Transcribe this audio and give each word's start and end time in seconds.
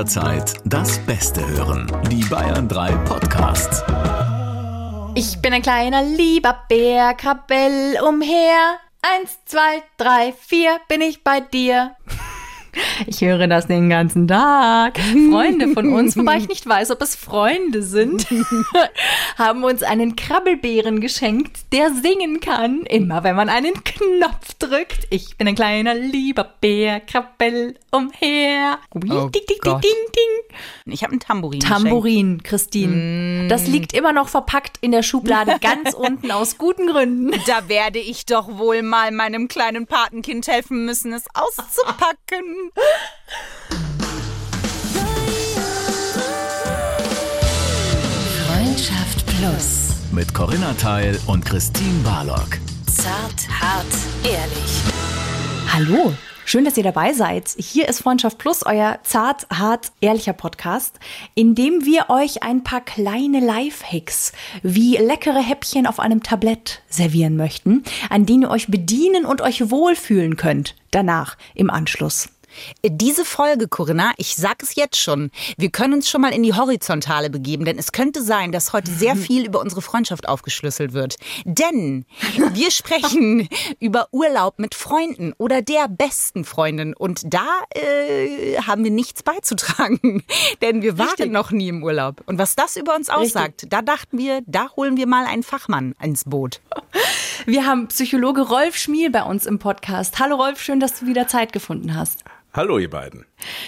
jederzeit 0.00 0.54
das 0.64 0.98
Beste 1.00 1.46
hören. 1.46 1.86
Die 2.10 2.24
Bayern 2.24 2.66
3 2.66 2.92
Podcasts. 3.04 3.84
Ich 5.14 5.42
bin 5.42 5.52
ein 5.52 5.60
kleiner 5.60 6.02
lieber 6.02 6.56
Bär, 6.70 7.12
krabbel 7.12 7.98
umher. 8.02 8.78
Eins, 9.02 9.38
zwei, 9.44 9.82
drei, 9.98 10.32
vier 10.32 10.80
bin 10.88 11.02
ich 11.02 11.22
bei 11.22 11.40
dir. 11.40 11.96
Ich 13.06 13.20
höre 13.20 13.46
das 13.46 13.66
den 13.66 13.88
ganzen 13.90 14.28
Tag. 14.28 14.98
Freunde 14.98 15.68
von 15.68 15.92
uns, 15.92 16.16
wobei 16.16 16.36
ich 16.38 16.48
nicht 16.48 16.68
weiß, 16.68 16.90
ob 16.90 17.02
es 17.02 17.16
Freunde 17.16 17.82
sind, 17.82 18.26
haben 19.38 19.64
uns 19.64 19.82
einen 19.82 20.16
Krabbelbären 20.16 21.00
geschenkt, 21.00 21.60
der 21.72 21.90
singen 21.92 22.40
kann, 22.40 22.82
immer 22.82 23.24
wenn 23.24 23.36
man 23.36 23.48
einen 23.48 23.72
Knopf 23.84 24.54
drückt. 24.58 25.06
Ich 25.10 25.36
bin 25.36 25.48
ein 25.48 25.54
kleiner 25.54 25.94
lieber 25.94 26.44
Bär, 26.60 27.00
krabbel 27.00 27.74
umher. 27.90 28.78
Oh 28.94 28.98
ding, 28.98 29.10
ding, 29.10 29.42
ding, 29.48 29.58
Gott. 29.62 29.82
ding, 29.82 29.92
ding. 30.14 30.56
Ich 30.92 31.02
habe 31.02 31.14
ein 31.14 31.20
Tambourin. 31.20 31.60
Tambourin, 31.60 32.42
Christine. 32.42 33.48
Das 33.48 33.66
liegt 33.66 33.92
immer 33.94 34.12
noch 34.12 34.28
verpackt 34.28 34.78
in 34.80 34.92
der 34.92 35.02
Schublade 35.02 35.56
ganz 35.60 35.94
unten 35.94 36.30
aus 36.30 36.58
guten 36.58 36.86
Gründen. 36.86 37.30
geschenkt. 37.30 37.48
Da 37.48 37.68
werde 37.68 37.98
ich 37.98 38.26
doch 38.26 38.58
wohl 38.58 38.82
mal 38.82 39.10
meinem 39.10 39.48
kleinen 39.48 39.86
Patenkind 39.86 40.46
helfen 40.48 40.84
müssen, 40.84 41.12
es 41.12 41.24
auszupacken. 41.34 42.44
Freundschaft 48.46 49.26
Plus. 49.26 49.90
Mit 50.12 50.34
Corinna 50.34 50.74
Teil 50.74 51.18
und 51.26 51.44
Christine 51.44 52.02
Barlock. 52.04 52.58
Zart, 52.86 53.48
hart, 53.60 53.86
ehrlich. 54.24 54.82
Hallo, 55.72 56.12
schön, 56.44 56.64
dass 56.64 56.76
ihr 56.76 56.82
dabei 56.82 57.12
seid. 57.12 57.48
Hier 57.56 57.88
ist 57.88 58.02
Freundschaft 58.02 58.38
Plus, 58.38 58.66
euer 58.66 58.98
zart, 59.04 59.46
hart, 59.50 59.92
ehrlicher 60.00 60.32
Podcast, 60.32 60.98
in 61.34 61.54
dem 61.54 61.84
wir 61.84 62.10
euch 62.10 62.42
ein 62.42 62.64
paar 62.64 62.80
kleine 62.80 63.40
Lifehacks 63.40 64.32
wie 64.62 64.96
leckere 64.96 65.40
Häppchen 65.40 65.86
auf 65.86 66.00
einem 66.00 66.22
Tablett 66.22 66.82
servieren 66.88 67.36
möchten, 67.36 67.84
an 68.10 68.26
denen 68.26 68.42
ihr 68.42 68.50
euch 68.50 68.66
bedienen 68.66 69.24
und 69.24 69.40
euch 69.40 69.70
wohlfühlen 69.70 70.36
könnt. 70.36 70.74
Danach, 70.90 71.36
im 71.54 71.70
Anschluss. 71.70 72.28
Diese 72.84 73.24
Folge, 73.24 73.68
Corinna, 73.68 74.12
ich 74.16 74.36
sag 74.36 74.62
es 74.62 74.74
jetzt 74.74 74.96
schon, 74.96 75.30
wir 75.56 75.70
können 75.70 75.94
uns 75.94 76.08
schon 76.08 76.20
mal 76.20 76.32
in 76.32 76.42
die 76.42 76.54
Horizontale 76.54 77.30
begeben, 77.30 77.64
denn 77.64 77.78
es 77.78 77.92
könnte 77.92 78.22
sein, 78.22 78.52
dass 78.52 78.72
heute 78.72 78.90
sehr 78.90 79.16
viel 79.16 79.46
über 79.46 79.60
unsere 79.60 79.82
Freundschaft 79.82 80.28
aufgeschlüsselt 80.28 80.92
wird. 80.92 81.16
Denn 81.44 82.04
wir 82.52 82.70
sprechen 82.70 83.48
über 83.78 84.08
Urlaub 84.12 84.58
mit 84.58 84.74
Freunden 84.74 85.32
oder 85.38 85.62
der 85.62 85.88
besten 85.88 86.44
Freundin 86.44 86.94
und 86.94 87.32
da 87.32 87.46
äh, 87.74 88.56
haben 88.62 88.84
wir 88.84 88.90
nichts 88.90 89.22
beizutragen, 89.22 90.24
denn 90.62 90.82
wir 90.82 90.98
waren 90.98 91.08
Richtig. 91.08 91.32
noch 91.32 91.50
nie 91.50 91.68
im 91.68 91.82
Urlaub. 91.82 92.22
Und 92.26 92.38
was 92.38 92.56
das 92.56 92.76
über 92.76 92.94
uns 92.94 93.10
aussagt, 93.10 93.66
da 93.70 93.82
dachten 93.82 94.18
wir, 94.18 94.42
da 94.46 94.70
holen 94.76 94.96
wir 94.96 95.06
mal 95.06 95.24
einen 95.26 95.42
Fachmann 95.42 95.94
ins 96.02 96.24
Boot. 96.24 96.60
Wir 97.46 97.66
haben 97.66 97.88
Psychologe 97.88 98.42
Rolf 98.42 98.76
Schmiel 98.76 99.10
bei 99.10 99.22
uns 99.22 99.46
im 99.46 99.58
Podcast. 99.58 100.18
Hallo 100.18 100.36
Rolf, 100.36 100.60
schön, 100.62 100.80
dass 100.80 101.00
du 101.00 101.06
wieder 101.06 101.26
Zeit 101.26 101.52
gefunden 101.52 101.94
hast. 101.94 102.24
Hallo, 102.52 102.78
ihr 102.78 102.90
beiden. 102.90 103.26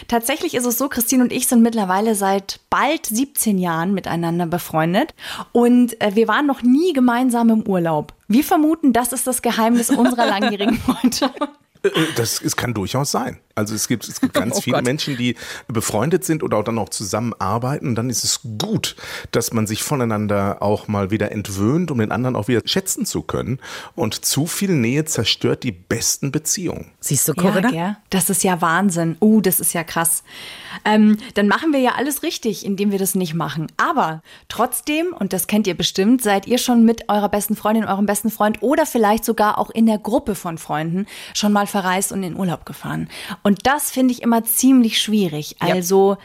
Tatsächlich 0.09 0.55
ist 0.55 0.67
es 0.67 0.77
so, 0.77 0.89
Christine 0.89 1.23
und 1.23 1.33
ich 1.33 1.47
sind 1.47 1.63
mittlerweile 1.63 2.17
seit 2.17 2.59
bald 2.69 3.07
17 3.07 3.59
Jahren 3.59 3.95
miteinander 3.95 4.47
befreundet 4.47 5.15
und 5.53 6.01
äh, 6.01 6.17
wir 6.17 6.27
waren 6.27 6.47
noch 6.47 6.63
nie 6.63 6.93
gemeinsam 6.93 7.51
im 7.51 7.63
Urlaub. 7.63 8.13
Wir 8.27 8.43
vermuten, 8.43 8.93
das 8.93 9.13
ist 9.13 9.27
das 9.29 9.41
Geheimnis 9.41 9.91
unserer 9.91 10.27
langjährigen 10.27 10.77
Freundschaft. 10.79 11.39
Äh, 11.85 11.89
äh, 11.89 12.07
Das 12.17 12.43
es 12.43 12.57
kann 12.57 12.75
durchaus 12.75 13.13
sein. 13.13 13.39
Also 13.55 13.75
es 13.75 13.89
gibt, 13.89 14.06
es 14.08 14.20
gibt 14.20 14.34
ganz 14.42 14.58
Oh 14.58 14.61
viele 14.61 14.77
Gott. 14.77 14.84
Menschen, 14.84 15.17
die 15.17 15.36
befreundet 15.69 16.25
sind 16.25 16.42
oder 16.42 16.58
auch 16.58 16.64
dann 16.64 16.78
auch 16.78 16.89
zusammenarbeiten. 16.89 17.86
Und 17.89 17.95
dann 17.95 18.11
ist 18.11 18.25
es 18.25 18.41
gut, 18.58 18.97
dass 19.31 19.53
man 19.53 19.67
sich 19.67 19.83
voneinander 19.83 20.62
auch 20.62 20.89
mal 20.89 21.11
wieder 21.11 21.33
entwöhnt, 21.33 21.91
um 21.91 21.98
den 21.98 22.12
anderen 22.12 22.36
auch 22.36 22.48
wieder 22.48 22.62
schätzen 22.64 23.07
zu 23.07 23.23
können. 23.23 23.58
Und 23.95 24.24
zu 24.24 24.46
viel 24.46 24.70
Nähe 24.73 25.05
zerstört 25.05 25.62
die 25.62 25.73
besten 25.73 26.33
Beziehungen. 26.33 26.91
Siehst 27.01 27.29
du, 27.29 27.33
Ja, 27.36 27.42
Corinna? 27.42 27.70
gell? 27.70 27.96
das 28.11 28.30
ist 28.30 28.45
ja 28.45 28.61
Wahnsinn. 28.61 29.17
Uh, 29.20 29.41
das 29.41 29.61
ist 29.61 29.73
ja 29.73 29.85
krass. 29.85 30.23
Ähm, 30.85 31.18
dann 31.35 31.48
machen 31.48 31.73
wir 31.73 31.80
ja 31.80 31.92
alles 31.96 32.23
richtig, 32.23 32.64
indem 32.64 32.91
wir 32.92 32.98
das 32.98 33.14
nicht 33.14 33.35
machen. 33.35 33.67
Aber 33.77 34.23
trotzdem, 34.48 35.12
und 35.18 35.33
das 35.33 35.46
kennt 35.46 35.67
ihr 35.67 35.77
bestimmt, 35.77 36.23
seid 36.23 36.46
ihr 36.46 36.58
schon 36.58 36.85
mit 36.85 37.08
eurer 37.08 37.29
besten 37.29 37.57
Freundin, 37.57 37.85
eurem 37.85 38.07
besten 38.07 38.30
Freund 38.30 38.62
oder 38.62 38.86
vielleicht 38.86 39.24
sogar 39.24 39.58
auch 39.58 39.70
in 39.70 39.86
der 39.86 39.98
Gruppe 39.98 40.35
von 40.35 40.58
Freunden 40.58 41.07
schon 41.35 41.52
mal 41.52 41.67
verreist 41.67 42.12
und 42.12 42.23
in 42.23 42.36
Urlaub 42.36 42.64
gefahren. 42.67 43.08
Und 43.42 43.67
das 43.67 43.91
finde 43.91 44.13
ich 44.13 44.23
immer 44.23 44.45
ziemlich 44.45 45.01
schwierig. 45.01 45.57
Ja. 45.61 45.75
Also, 45.75 46.17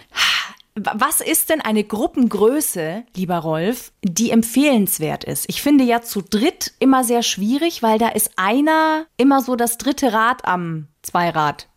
was 0.76 1.22
ist 1.22 1.50
denn 1.50 1.62
eine 1.62 1.84
Gruppengröße, 1.84 3.04
lieber 3.16 3.38
Rolf, 3.40 3.92
die 4.04 4.30
empfehlenswert 4.30 5.24
ist? 5.24 5.46
Ich 5.48 5.62
finde 5.62 5.84
ja 5.84 6.02
zu 6.02 6.22
dritt 6.22 6.74
immer 6.80 7.04
sehr 7.04 7.24
schwierig, 7.24 7.82
weil 7.82 7.98
da 7.98 8.10
ist 8.10 8.32
einer 8.36 9.06
immer 9.18 9.42
so 9.42 9.56
das 9.56 9.78
dritte 9.78 10.14
Rad 10.14 10.46
am 10.46 10.88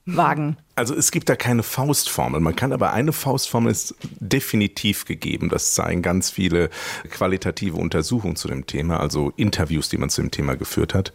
Zweiradwagen. 0.04 0.56
Also 0.76 0.94
es 0.94 1.10
gibt 1.10 1.28
da 1.28 1.36
keine 1.36 1.62
Faustformel. 1.62 2.40
Man 2.40 2.56
kann 2.56 2.72
aber 2.72 2.94
eine 2.94 3.12
Faustformel 3.12 3.70
ist 3.70 3.94
definitiv 4.18 5.04
gegeben. 5.04 5.50
Das 5.50 5.74
zeigen 5.74 6.00
ganz 6.00 6.30
viele 6.30 6.70
qualitative 7.10 7.76
Untersuchungen 7.76 8.34
zu 8.34 8.48
dem 8.48 8.66
Thema, 8.66 8.98
also 8.98 9.30
Interviews, 9.36 9.90
die 9.90 9.98
man 9.98 10.08
zu 10.08 10.22
dem 10.22 10.30
Thema 10.30 10.56
geführt 10.56 10.94
hat. 10.94 11.12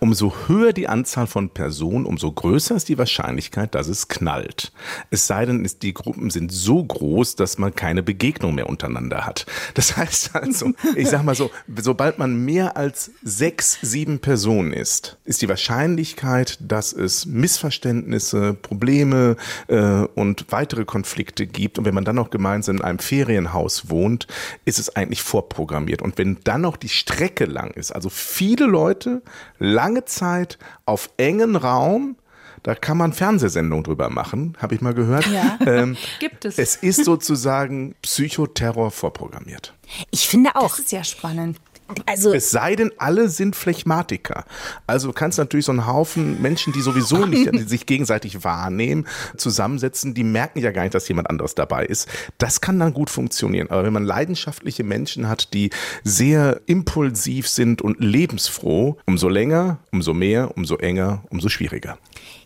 Umso 0.00 0.34
höher 0.48 0.74
die 0.74 0.86
Anzahl 0.86 1.26
von 1.26 1.48
Personen, 1.48 2.04
umso 2.04 2.30
größer 2.30 2.76
ist 2.76 2.90
die 2.90 2.98
Wahrscheinlichkeit, 2.98 3.74
dass 3.74 3.88
es 3.88 4.08
knallt. 4.08 4.70
Es 5.08 5.26
sei 5.26 5.46
denn, 5.46 5.66
die 5.80 5.94
Gruppen 5.94 6.28
sind 6.28 6.52
so 6.52 6.84
groß, 6.84 7.36
dass 7.36 7.56
man 7.56 7.74
keine 7.74 8.02
Begegnung 8.02 8.54
mehr 8.54 8.68
untereinander 8.68 9.24
hat. 9.24 9.46
Das 9.72 9.96
heißt 9.96 10.34
also, 10.34 10.72
ich 10.94 11.08
sag 11.08 11.24
mal 11.24 11.34
so, 11.34 11.50
sobald 11.80 12.18
man 12.18 12.44
mehr 12.44 12.76
als 12.76 13.12
sechs, 13.22 13.78
sieben 13.80 14.18
Personen 14.18 14.74
ist, 14.74 15.16
ist 15.24 15.40
die 15.40 15.48
Wahrscheinlichkeit, 15.48 16.58
dass 16.60 16.92
es 16.92 17.24
Missverständnisse, 17.24 18.25
Probleme 18.32 19.36
äh, 19.68 20.02
und 20.14 20.46
weitere 20.50 20.84
Konflikte 20.84 21.46
gibt. 21.46 21.78
Und 21.78 21.84
wenn 21.84 21.94
man 21.94 22.04
dann 22.04 22.16
noch 22.16 22.30
gemeinsam 22.30 22.76
in 22.76 22.82
einem 22.82 22.98
Ferienhaus 22.98 23.90
wohnt, 23.90 24.26
ist 24.64 24.78
es 24.78 24.94
eigentlich 24.96 25.22
vorprogrammiert. 25.22 26.02
Und 26.02 26.18
wenn 26.18 26.38
dann 26.44 26.62
noch 26.62 26.76
die 26.76 26.88
Strecke 26.88 27.44
lang 27.44 27.70
ist, 27.72 27.92
also 27.92 28.08
viele 28.08 28.66
Leute, 28.66 29.22
lange 29.58 30.04
Zeit 30.04 30.58
auf 30.84 31.10
engen 31.16 31.56
Raum, 31.56 32.16
da 32.62 32.74
kann 32.74 32.96
man 32.96 33.12
Fernsehsendungen 33.12 33.84
drüber 33.84 34.10
machen, 34.10 34.56
habe 34.58 34.74
ich 34.74 34.80
mal 34.80 34.94
gehört. 34.94 35.26
Ja. 35.26 35.58
Ähm, 35.66 35.96
Gibt 36.20 36.44
es. 36.44 36.58
Es 36.58 36.76
ist 36.76 37.04
sozusagen 37.04 37.96
Psychoterror 38.02 38.90
vorprogrammiert. 38.90 39.74
Ich 40.10 40.28
finde 40.28 40.54
auch. 40.54 40.76
Das 40.76 40.80
ist 40.80 40.92
ja 40.92 41.02
spannend. 41.02 41.58
Also 42.06 42.34
Es 42.34 42.50
sei 42.50 42.76
denn, 42.76 42.92
alle 42.98 43.28
sind 43.28 43.56
Phlegmatiker. 43.56 44.44
Also 44.86 45.08
du 45.08 45.12
kannst 45.12 45.38
natürlich 45.38 45.66
so 45.66 45.72
einen 45.72 45.86
Haufen 45.86 46.40
Menschen, 46.42 46.72
die 46.72 46.80
sowieso 46.80 47.26
nicht 47.26 47.52
die 47.52 47.62
sich 47.62 47.86
gegenseitig 47.86 48.44
wahrnehmen, 48.44 49.06
zusammensetzen, 49.36 50.14
die 50.14 50.24
merken 50.24 50.60
ja 50.60 50.72
gar 50.72 50.82
nicht, 50.82 50.94
dass 50.94 51.08
jemand 51.08 51.30
anderes 51.30 51.54
dabei 51.54 51.86
ist. 51.86 52.08
Das 52.38 52.60
kann 52.60 52.78
dann 52.78 52.92
gut 52.92 53.10
funktionieren. 53.10 53.70
Aber 53.70 53.84
wenn 53.84 53.92
man 53.92 54.04
leidenschaftliche 54.04 54.84
Menschen 54.84 55.28
hat, 55.28 55.52
die 55.54 55.70
sehr 56.02 56.60
impulsiv 56.66 57.48
sind 57.48 57.82
und 57.82 58.00
lebensfroh, 58.00 58.96
umso 59.06 59.28
länger, 59.28 59.78
umso 59.92 60.12
mehr, 60.14 60.56
umso 60.56 60.76
enger, 60.76 61.22
umso 61.30 61.48
schwieriger. 61.48 61.98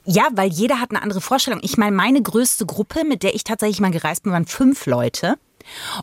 Ja, 0.04 0.28
weil 0.32 0.50
jeder 0.50 0.80
hat 0.80 0.90
eine 0.90 1.02
andere 1.02 1.20
Vorstellung. 1.20 1.60
Ich 1.62 1.76
meine, 1.76 1.94
meine 1.94 2.22
größte 2.22 2.66
Gruppe, 2.66 3.04
mit 3.04 3.22
der 3.22 3.34
ich 3.34 3.44
tatsächlich 3.44 3.80
mal 3.80 3.90
gereist 3.90 4.22
bin, 4.22 4.32
waren 4.32 4.46
fünf 4.46 4.86
Leute. 4.86 5.36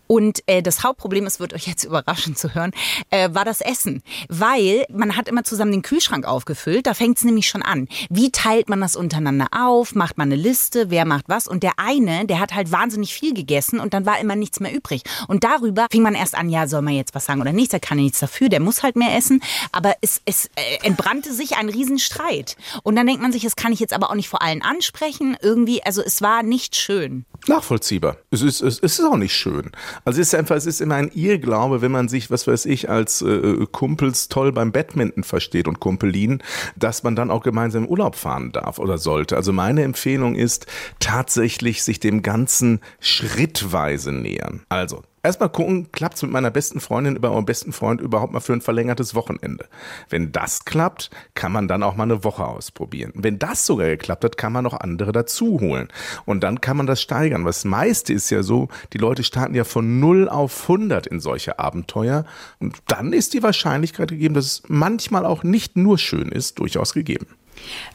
Und 0.07 0.41
äh, 0.47 0.62
das 0.62 0.84
Hauptproblem, 0.84 1.25
es 1.25 1.40
wird 1.40 1.53
euch 1.53 1.68
jetzt 1.68 1.84
überraschen 1.84 2.35
zu 2.35 2.53
hören, 2.53 2.72
äh, 3.09 3.29
war 3.34 3.45
das 3.45 3.62
Essen. 3.62 4.03
Weil 4.29 4.85
man 4.90 5.16
hat 5.16 5.28
immer 5.28 5.44
zusammen 5.44 5.72
den 5.72 5.81
Kühlschrank 5.81 6.25
aufgefüllt, 6.25 6.88
da 6.88 6.94
fängt 6.94 7.18
es 7.18 7.23
nämlich 7.23 7.47
schon 7.47 7.62
an. 7.62 7.88
Wie 8.09 8.31
teilt 8.31 8.69
man 8.69 8.81
das 8.81 8.95
untereinander 8.95 9.47
auf? 9.51 9.95
Macht 9.95 10.18
man 10.18 10.31
eine 10.31 10.41
Liste, 10.41 10.90
wer 10.90 11.06
macht 11.06 11.25
was? 11.28 11.47
Und 11.47 11.63
der 11.63 11.73
eine, 11.78 12.25
der 12.25 12.40
hat 12.40 12.53
halt 12.53 12.72
wahnsinnig 12.72 13.13
viel 13.13 13.33
gegessen 13.33 13.80
und 13.80 13.94
dann 13.94 14.06
war 14.06 14.19
immer 14.19 14.36
nichts 14.36 14.59
mehr 14.59 14.74
übrig. 14.74 15.04
Und 15.27 15.44
darüber 15.44 15.88
fing 15.92 16.01
man 16.01 16.15
erst 16.15 16.36
an, 16.36 16.50
ja, 16.50 16.68
soll 16.68 16.81
man 16.81 16.94
jetzt 16.94 17.15
was 17.15 17.25
sagen 17.25 17.42
oder 17.42 17.53
nicht? 17.53 17.74
Der 17.74 17.80
kann 17.80 17.98
ja 17.98 18.03
nichts 18.03 18.19
dafür, 18.19 18.50
der 18.50 18.60
muss 18.60 18.83
halt 18.83 18.95
mehr 18.95 19.15
essen. 19.15 19.42
Aber 19.71 19.95
es, 20.01 20.21
es 20.25 20.48
äh, 20.56 20.86
entbrannte 20.86 21.33
sich 21.33 21.57
ein 21.57 21.69
Riesenstreit. 21.69 22.56
Und 22.83 22.95
dann 22.95 23.07
denkt 23.07 23.21
man 23.21 23.31
sich, 23.31 23.44
das 23.44 23.56
kann 23.56 23.71
ich 23.71 23.80
jetzt 23.80 23.94
aber 23.94 24.10
auch 24.10 24.15
nicht 24.15 24.30
vor 24.30 24.42
allen 24.42 24.62
ansprechen. 24.62 25.38
Irgendwie, 25.42 25.83
also 25.83 26.01
es 26.01 26.21
war 26.21 26.44
nicht 26.44 26.75
schön. 26.75 27.25
Nachvollziehbar. 27.48 28.18
Es 28.31 28.42
ist, 28.42 28.62
es 28.62 28.80
ist 28.80 29.00
auch 29.01 29.18
nicht 29.18 29.33
schön. 29.33 29.56
Also 30.06 30.21
es 30.21 30.30
ist 30.30 30.36
einfach, 30.36 30.56
es 30.56 30.65
ist 30.65 30.81
immer 30.81 30.95
ein 30.95 31.12
Irrglaube, 31.13 31.81
wenn 31.81 31.92
man 31.92 32.07
sich, 32.07 32.31
was 32.31 32.48
weiß 32.48 32.65
ich, 32.65 32.89
als 32.89 33.21
äh, 33.21 33.65
Kumpels 33.71 34.30
toll 34.30 34.51
beim 34.51 34.71
Badminton 34.71 35.24
versteht 35.24 35.68
und 35.68 35.80
Kumpelin, 35.80 36.42
dass 36.75 37.04
man 37.04 37.15
dann 37.15 37.31
auch 37.31 37.44
gemeinsam 37.44 37.83
in 37.83 37.89
Urlaub 37.89 38.15
fahren 38.15 38.51
darf 38.51 38.80
oder 38.80 38.98
sollte. 38.98 39.36
Also 39.36 39.54
meine 39.54 39.83
Empfehlung 39.83 40.36
ist 40.36 40.68
tatsächlich, 41.00 41.83
sich 41.83 42.00
dem 42.00 42.21
Ganzen 42.21 42.81
schrittweise 43.00 44.12
nähern. 44.12 44.62
Also 44.69 45.04
Erstmal 45.23 45.49
gucken, 45.49 45.91
klappt's 45.91 46.21
mit 46.21 46.31
meiner 46.31 46.51
besten 46.51 46.79
Freundin 46.79 47.15
über 47.15 47.31
meinem 47.31 47.45
besten 47.45 47.73
Freund 47.73 48.01
überhaupt 48.01 48.33
mal 48.33 48.39
für 48.39 48.53
ein 48.53 48.61
verlängertes 48.61 49.15
Wochenende. 49.15 49.65
Wenn 50.09 50.31
das 50.31 50.63
klappt, 50.63 51.09
kann 51.33 51.51
man 51.51 51.67
dann 51.67 51.83
auch 51.83 51.95
mal 51.95 52.03
eine 52.03 52.23
Woche 52.23 52.45
ausprobieren. 52.45 53.11
Wenn 53.15 53.39
das 53.39 53.65
sogar 53.65 53.87
geklappt 53.87 54.23
hat, 54.23 54.37
kann 54.37 54.53
man 54.53 54.63
noch 54.63 54.79
andere 54.79 55.11
dazu 55.11 55.59
holen. 55.59 55.87
Und 56.25 56.43
dann 56.43 56.61
kann 56.61 56.77
man 56.77 56.85
das 56.85 57.01
steigern. 57.01 57.45
Was 57.45 57.65
meiste 57.65 58.13
ist 58.13 58.29
ja 58.29 58.43
so, 58.43 58.69
die 58.93 58.99
Leute 58.99 59.23
starten 59.23 59.55
ja 59.55 59.63
von 59.63 59.99
0 59.99 60.29
auf 60.29 60.61
100 60.63 61.07
in 61.07 61.19
solche 61.19 61.57
Abenteuer. 61.57 62.23
Und 62.59 62.77
dann 62.85 63.11
ist 63.11 63.33
die 63.33 63.43
Wahrscheinlichkeit 63.43 64.09
gegeben, 64.09 64.35
dass 64.35 64.45
es 64.45 64.63
manchmal 64.67 65.25
auch 65.25 65.43
nicht 65.43 65.75
nur 65.75 65.97
schön 65.97 66.29
ist, 66.29 66.59
durchaus 66.59 66.93
gegeben. 66.93 67.27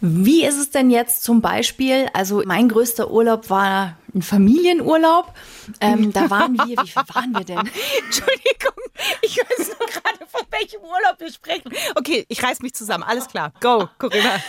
Wie 0.00 0.44
ist 0.44 0.58
es 0.58 0.70
denn 0.70 0.90
jetzt 0.90 1.22
zum 1.22 1.40
Beispiel? 1.40 2.08
Also 2.12 2.42
mein 2.44 2.68
größter 2.68 3.10
Urlaub 3.10 3.50
war 3.50 3.96
ein 4.14 4.22
Familienurlaub. 4.22 5.32
Ähm, 5.80 6.12
da 6.12 6.28
waren 6.30 6.54
wir, 6.54 6.76
wie 6.82 6.88
viel 6.88 7.02
waren 7.14 7.32
wir 7.32 7.44
denn? 7.44 7.58
Entschuldigung, 8.04 8.82
ich 9.22 9.38
weiß 9.38 9.68
nur 9.78 9.88
gerade, 9.88 10.26
von 10.28 10.42
welchem 10.50 10.80
Urlaub 10.80 11.18
wir 11.18 11.32
sprechen. 11.32 11.72
Okay, 11.94 12.26
ich 12.28 12.42
reiß 12.42 12.60
mich 12.60 12.74
zusammen. 12.74 13.04
Alles 13.04 13.28
klar. 13.28 13.52
Go, 13.60 13.88
Corinna. 13.98 14.40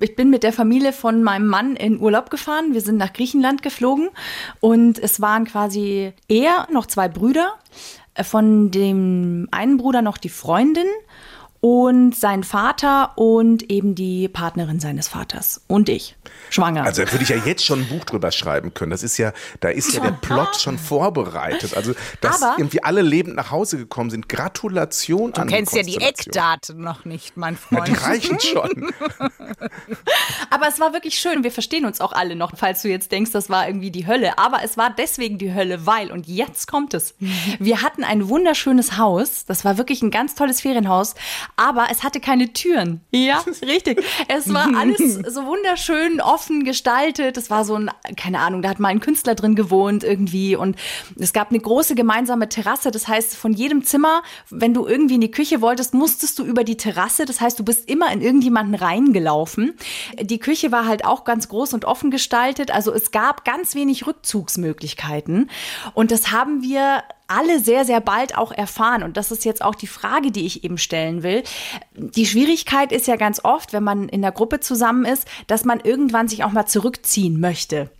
Ich 0.00 0.16
bin 0.16 0.28
mit 0.28 0.42
der 0.42 0.52
Familie 0.52 0.92
von 0.92 1.22
meinem 1.22 1.46
Mann 1.46 1.76
in 1.76 2.00
Urlaub 2.00 2.28
gefahren. 2.28 2.74
Wir 2.74 2.80
sind 2.80 2.96
nach 2.96 3.12
Griechenland 3.12 3.62
geflogen 3.62 4.10
und 4.60 4.98
es 4.98 5.20
waren 5.20 5.44
quasi 5.44 6.12
er, 6.28 6.66
noch 6.72 6.86
zwei 6.86 7.08
Brüder. 7.08 7.58
Äh, 8.14 8.24
von 8.24 8.70
dem 8.70 9.48
einen 9.50 9.76
Bruder 9.76 10.02
noch 10.02 10.18
die 10.18 10.28
Freundin 10.28 10.86
und 11.66 12.14
sein 12.14 12.44
Vater 12.44 13.16
und 13.16 13.70
eben 13.70 13.94
die 13.94 14.28
Partnerin 14.28 14.80
seines 14.80 15.08
Vaters 15.08 15.62
und 15.66 15.88
ich, 15.88 16.14
schwanger. 16.50 16.84
Also 16.84 17.02
da 17.06 17.10
würde 17.10 17.22
ich 17.22 17.30
ja 17.30 17.36
jetzt 17.36 17.64
schon 17.64 17.80
ein 17.80 17.88
Buch 17.88 18.04
drüber 18.04 18.30
schreiben 18.32 18.74
können. 18.74 18.90
Das 18.90 19.02
ist 19.02 19.16
ja, 19.16 19.32
da 19.60 19.70
ist 19.70 19.94
ja 19.94 20.00
der 20.00 20.10
Plot 20.10 20.60
schon 20.60 20.76
vorbereitet. 20.76 21.74
Also, 21.74 21.94
dass 22.20 22.42
Aber- 22.42 22.56
irgendwie 22.58 22.82
alle 22.84 23.00
lebend 23.00 23.36
nach 23.36 23.50
Hause 23.50 23.78
gekommen 23.78 24.10
sind. 24.10 24.28
Gratulation 24.28 25.32
Du 25.32 25.40
an 25.40 25.48
kennst 25.48 25.74
ja 25.74 25.82
die. 25.82 25.96
Eckdaten 25.96 26.82
noch 26.82 27.06
nicht, 27.06 27.38
mein 27.38 27.54
Die 27.70 27.76
Freund. 27.76 28.02
reichen 28.06 28.38
schon. 28.40 28.92
Aber 30.50 30.68
es 30.68 30.78
war 30.80 30.92
wirklich 30.92 31.16
schön. 31.18 31.44
Wir 31.44 31.50
verstehen 31.52 31.86
uns 31.86 32.02
auch 32.02 32.12
alle 32.12 32.36
noch, 32.36 32.52
falls 32.56 32.82
du 32.82 32.88
jetzt 32.90 33.10
denkst, 33.10 33.30
das 33.32 33.48
war 33.48 33.66
irgendwie 33.66 33.90
die 33.90 34.06
Hölle. 34.06 34.38
Aber 34.38 34.58
es 34.62 34.76
war 34.76 34.90
deswegen 34.96 35.38
die 35.38 35.54
Hölle, 35.54 35.86
weil, 35.86 36.10
und 36.12 36.26
jetzt 36.28 36.66
kommt 36.68 36.92
es. 36.92 37.14
Wir 37.58 37.80
hatten 37.80 38.04
ein 38.04 38.28
wunderschönes 38.28 38.98
Haus. 38.98 39.46
Das 39.46 39.64
war 39.64 39.78
wirklich 39.78 40.02
ein 40.02 40.10
ganz 40.10 40.34
tolles 40.34 40.60
Ferienhaus. 40.60 41.14
Aber 41.56 41.86
es 41.90 42.02
hatte 42.02 42.20
keine 42.20 42.52
Türen. 42.52 43.00
Ja, 43.12 43.44
richtig. 43.62 44.04
Es 44.28 44.52
war 44.52 44.68
alles 44.76 45.14
so 45.14 45.46
wunderschön 45.46 46.20
offen 46.20 46.64
gestaltet. 46.64 47.36
Es 47.36 47.48
war 47.48 47.64
so 47.64 47.74
ein, 47.74 47.90
keine 48.16 48.40
Ahnung, 48.40 48.62
da 48.62 48.70
hat 48.70 48.80
mal 48.80 48.88
ein 48.88 49.00
Künstler 49.00 49.34
drin 49.34 49.54
gewohnt 49.54 50.02
irgendwie. 50.02 50.56
Und 50.56 50.76
es 51.18 51.32
gab 51.32 51.50
eine 51.50 51.60
große 51.60 51.94
gemeinsame 51.94 52.48
Terrasse. 52.48 52.90
Das 52.90 53.06
heißt, 53.06 53.36
von 53.36 53.52
jedem 53.52 53.84
Zimmer, 53.84 54.22
wenn 54.50 54.74
du 54.74 54.86
irgendwie 54.86 55.14
in 55.14 55.20
die 55.20 55.30
Küche 55.30 55.60
wolltest, 55.60 55.94
musstest 55.94 56.38
du 56.38 56.44
über 56.44 56.64
die 56.64 56.76
Terrasse. 56.76 57.24
Das 57.24 57.40
heißt, 57.40 57.58
du 57.58 57.64
bist 57.64 57.88
immer 57.88 58.12
in 58.12 58.20
irgendjemanden 58.20 58.74
reingelaufen. 58.74 59.74
Die 60.20 60.38
Küche 60.38 60.72
war 60.72 60.86
halt 60.86 61.04
auch 61.04 61.24
ganz 61.24 61.48
groß 61.48 61.72
und 61.74 61.84
offen 61.84 62.10
gestaltet. 62.10 62.72
Also 62.72 62.92
es 62.92 63.12
gab 63.12 63.44
ganz 63.44 63.74
wenig 63.76 64.06
Rückzugsmöglichkeiten. 64.06 65.50
Und 65.94 66.10
das 66.10 66.32
haben 66.32 66.62
wir 66.62 67.04
alle 67.26 67.60
sehr, 67.60 67.84
sehr 67.84 68.00
bald 68.00 68.36
auch 68.36 68.52
erfahren. 68.52 69.02
Und 69.02 69.16
das 69.16 69.30
ist 69.30 69.44
jetzt 69.44 69.62
auch 69.62 69.74
die 69.74 69.86
Frage, 69.86 70.30
die 70.30 70.46
ich 70.46 70.64
eben 70.64 70.78
stellen 70.78 71.22
will. 71.22 71.42
Die 71.94 72.26
Schwierigkeit 72.26 72.92
ist 72.92 73.06
ja 73.06 73.16
ganz 73.16 73.44
oft, 73.44 73.72
wenn 73.72 73.82
man 73.82 74.08
in 74.08 74.22
der 74.22 74.32
Gruppe 74.32 74.60
zusammen 74.60 75.04
ist, 75.04 75.26
dass 75.46 75.64
man 75.64 75.80
irgendwann 75.80 76.28
sich 76.28 76.44
auch 76.44 76.52
mal 76.52 76.66
zurückziehen 76.66 77.40
möchte. 77.40 77.90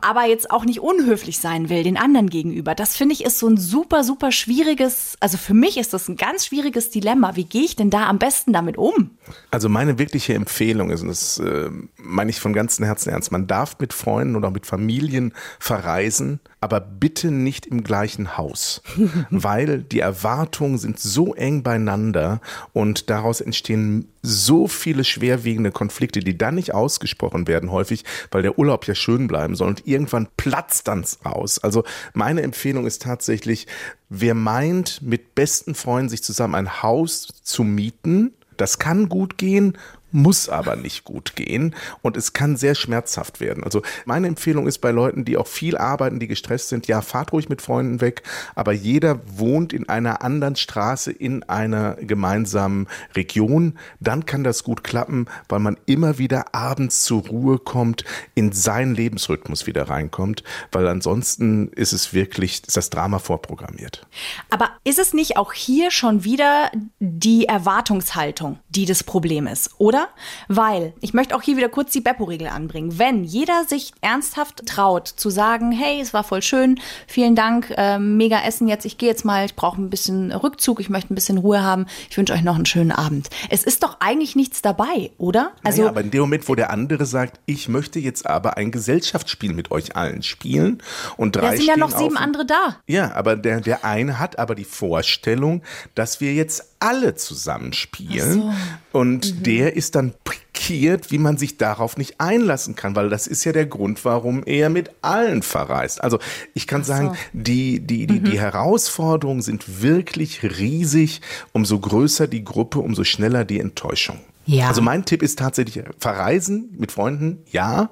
Aber 0.00 0.26
jetzt 0.26 0.50
auch 0.50 0.64
nicht 0.64 0.80
unhöflich 0.80 1.38
sein 1.38 1.68
will, 1.68 1.82
den 1.82 1.96
anderen 1.96 2.30
gegenüber. 2.30 2.74
Das 2.74 2.96
finde 2.96 3.14
ich 3.14 3.24
ist 3.24 3.38
so 3.38 3.48
ein 3.48 3.56
super, 3.56 4.04
super 4.04 4.32
schwieriges, 4.32 5.16
also 5.20 5.36
für 5.36 5.54
mich 5.54 5.76
ist 5.76 5.92
das 5.92 6.08
ein 6.08 6.16
ganz 6.16 6.46
schwieriges 6.46 6.90
Dilemma. 6.90 7.36
Wie 7.36 7.44
gehe 7.44 7.62
ich 7.62 7.76
denn 7.76 7.90
da 7.90 8.06
am 8.06 8.18
besten 8.18 8.52
damit 8.52 8.78
um? 8.78 9.10
Also 9.50 9.68
meine 9.68 9.98
wirkliche 9.98 10.34
Empfehlung 10.34 10.90
ist, 10.90 11.02
und 11.02 11.08
das 11.08 11.38
äh, 11.38 11.70
meine 11.96 12.30
ich 12.30 12.40
von 12.40 12.52
ganzem 12.52 12.84
Herzen 12.84 13.10
ernst, 13.10 13.32
man 13.32 13.46
darf 13.46 13.78
mit 13.78 13.92
Freunden 13.92 14.36
oder 14.36 14.50
mit 14.50 14.66
Familien 14.66 15.34
verreisen, 15.58 16.40
aber 16.60 16.80
bitte 16.80 17.30
nicht 17.30 17.66
im 17.66 17.82
gleichen 17.82 18.36
Haus, 18.36 18.82
weil 19.30 19.82
die 19.82 20.00
Erwartungen 20.00 20.78
sind 20.78 21.00
so 21.00 21.34
eng 21.34 21.62
beieinander 21.62 22.40
und 22.72 23.08
daraus 23.08 23.40
entstehen 23.40 24.08
so 24.22 24.68
viele 24.68 25.04
schwerwiegende 25.04 25.70
Konflikte, 25.70 26.20
die 26.20 26.36
dann 26.36 26.56
nicht 26.56 26.74
ausgesprochen 26.74 27.48
werden 27.48 27.70
häufig, 27.70 28.04
weil 28.30 28.42
der 28.42 28.58
Urlaub 28.58 28.86
ja 28.86 28.94
schön 28.94 29.26
bleiben 29.26 29.56
soll 29.56 29.68
und 29.68 29.86
irgendwann 29.86 30.28
platzt 30.36 30.88
dann 30.88 31.04
raus. 31.24 31.58
Also 31.58 31.84
meine 32.12 32.42
Empfehlung 32.42 32.86
ist 32.86 33.02
tatsächlich, 33.02 33.66
wer 34.10 34.34
meint, 34.34 35.00
mit 35.00 35.34
besten 35.34 35.74
Freunden 35.74 36.10
sich 36.10 36.22
zusammen 36.22 36.54
ein 36.54 36.82
Haus 36.82 37.28
zu 37.42 37.64
mieten, 37.64 38.34
das 38.58 38.78
kann 38.78 39.08
gut 39.08 39.38
gehen, 39.38 39.78
muss 40.12 40.48
aber 40.48 40.76
nicht 40.76 41.04
gut 41.04 41.36
gehen 41.36 41.74
und 42.02 42.16
es 42.16 42.32
kann 42.32 42.56
sehr 42.56 42.74
schmerzhaft 42.74 43.40
werden. 43.40 43.64
Also 43.64 43.82
meine 44.04 44.26
Empfehlung 44.26 44.66
ist 44.66 44.78
bei 44.78 44.90
Leuten, 44.90 45.24
die 45.24 45.36
auch 45.36 45.46
viel 45.46 45.76
arbeiten, 45.76 46.18
die 46.18 46.28
gestresst 46.28 46.68
sind, 46.68 46.86
ja, 46.86 47.00
fahrt 47.00 47.32
ruhig 47.32 47.48
mit 47.48 47.62
Freunden 47.62 48.00
weg, 48.00 48.22
aber 48.54 48.72
jeder 48.72 49.20
wohnt 49.26 49.72
in 49.72 49.88
einer 49.88 50.22
anderen 50.22 50.56
Straße 50.56 51.12
in 51.12 51.42
einer 51.44 51.94
gemeinsamen 51.96 52.86
Region, 53.14 53.78
dann 54.00 54.26
kann 54.26 54.44
das 54.44 54.64
gut 54.64 54.84
klappen, 54.84 55.26
weil 55.48 55.60
man 55.60 55.76
immer 55.86 56.18
wieder 56.18 56.54
abends 56.54 57.04
zur 57.04 57.26
Ruhe 57.26 57.58
kommt, 57.58 58.04
in 58.34 58.52
seinen 58.52 58.94
Lebensrhythmus 58.94 59.66
wieder 59.66 59.88
reinkommt, 59.88 60.42
weil 60.72 60.86
ansonsten 60.86 61.68
ist 61.68 61.92
es 61.92 62.12
wirklich, 62.12 62.62
ist 62.66 62.76
das 62.76 62.90
Drama 62.90 63.18
vorprogrammiert. 63.18 64.06
Aber 64.50 64.70
ist 64.84 64.98
es 64.98 65.12
nicht 65.14 65.36
auch 65.36 65.52
hier 65.52 65.90
schon 65.90 66.24
wieder 66.24 66.70
die 66.98 67.46
Erwartungshaltung, 67.46 68.58
die 68.68 68.86
das 68.86 69.04
Problem 69.04 69.46
ist, 69.46 69.70
oder? 69.78 69.99
Weil, 70.48 70.92
ich 71.00 71.14
möchte 71.14 71.34
auch 71.34 71.42
hier 71.42 71.56
wieder 71.56 71.68
kurz 71.68 71.92
die 71.92 72.00
Beppo-Regel 72.00 72.48
anbringen. 72.48 72.98
Wenn 72.98 73.24
jeder 73.24 73.64
sich 73.64 73.92
ernsthaft 74.00 74.66
traut 74.66 75.08
zu 75.08 75.30
sagen, 75.30 75.72
hey, 75.72 76.00
es 76.00 76.12
war 76.12 76.24
voll 76.24 76.42
schön, 76.42 76.80
vielen 77.06 77.34
Dank, 77.34 77.72
ähm, 77.76 78.16
mega 78.16 78.40
Essen 78.42 78.68
jetzt, 78.68 78.84
ich 78.84 78.98
gehe 78.98 79.08
jetzt 79.08 79.24
mal, 79.24 79.44
ich 79.44 79.54
brauche 79.56 79.80
ein 79.80 79.90
bisschen 79.90 80.32
Rückzug, 80.32 80.80
ich 80.80 80.88
möchte 80.90 81.12
ein 81.12 81.14
bisschen 81.14 81.38
Ruhe 81.38 81.62
haben, 81.62 81.86
ich 82.08 82.16
wünsche 82.16 82.32
euch 82.32 82.42
noch 82.42 82.54
einen 82.56 82.66
schönen 82.66 82.92
Abend. 82.92 83.28
Es 83.48 83.64
ist 83.64 83.82
doch 83.82 83.96
eigentlich 84.00 84.36
nichts 84.36 84.62
dabei, 84.62 85.10
oder? 85.18 85.52
Also, 85.62 85.82
naja, 85.82 85.90
aber 85.90 86.00
in 86.00 86.10
dem 86.10 86.20
Moment, 86.22 86.48
wo 86.48 86.54
der 86.54 86.70
andere 86.70 87.06
sagt, 87.06 87.40
ich 87.46 87.68
möchte 87.68 87.98
jetzt 87.98 88.26
aber 88.26 88.56
ein 88.56 88.70
Gesellschaftsspiel 88.70 89.52
mit 89.52 89.70
euch 89.70 89.96
allen 89.96 90.22
spielen 90.22 90.82
und 91.16 91.36
drei 91.36 91.50
da 91.50 91.56
sind 91.56 91.66
ja 91.66 91.76
noch 91.76 91.90
sieben 91.96 92.16
auf- 92.16 92.22
andere 92.22 92.46
da. 92.46 92.76
Ja, 92.86 93.12
aber 93.14 93.36
der, 93.36 93.60
der 93.60 93.84
eine 93.84 94.18
hat 94.18 94.38
aber 94.38 94.54
die 94.54 94.64
Vorstellung, 94.64 95.62
dass 95.94 96.20
wir 96.20 96.34
jetzt 96.34 96.69
alle 96.80 97.14
zusammen 97.14 97.72
spielen. 97.72 98.52
Und 98.90 99.46
der 99.46 99.76
ist 99.76 99.94
dann 99.94 100.14
pikiert, 100.24 101.10
wie 101.12 101.18
man 101.18 101.36
sich 101.36 101.58
darauf 101.58 101.96
nicht 101.96 102.20
einlassen 102.20 102.74
kann, 102.74 102.96
weil 102.96 103.08
das 103.08 103.26
ist 103.26 103.44
ja 103.44 103.52
der 103.52 103.66
Grund, 103.66 104.04
warum 104.04 104.42
er 104.44 104.70
mit 104.70 104.90
allen 105.02 105.42
verreist. 105.42 106.02
Also 106.02 106.18
ich 106.54 106.66
kann 106.66 106.82
sagen, 106.82 107.16
die, 107.32 107.80
die, 107.80 108.06
die, 108.06 108.20
die 108.20 108.40
Herausforderungen 108.40 109.42
sind 109.42 109.82
wirklich 109.82 110.42
riesig. 110.42 111.20
Umso 111.52 111.78
größer 111.78 112.26
die 112.26 112.44
Gruppe, 112.44 112.80
umso 112.80 113.04
schneller 113.04 113.44
die 113.44 113.60
Enttäuschung. 113.60 114.18
Ja. 114.46 114.68
Also 114.68 114.82
mein 114.82 115.04
Tipp 115.04 115.22
ist 115.22 115.38
tatsächlich 115.38 115.84
verreisen 115.98 116.74
mit 116.76 116.92
Freunden, 116.92 117.38
ja, 117.50 117.90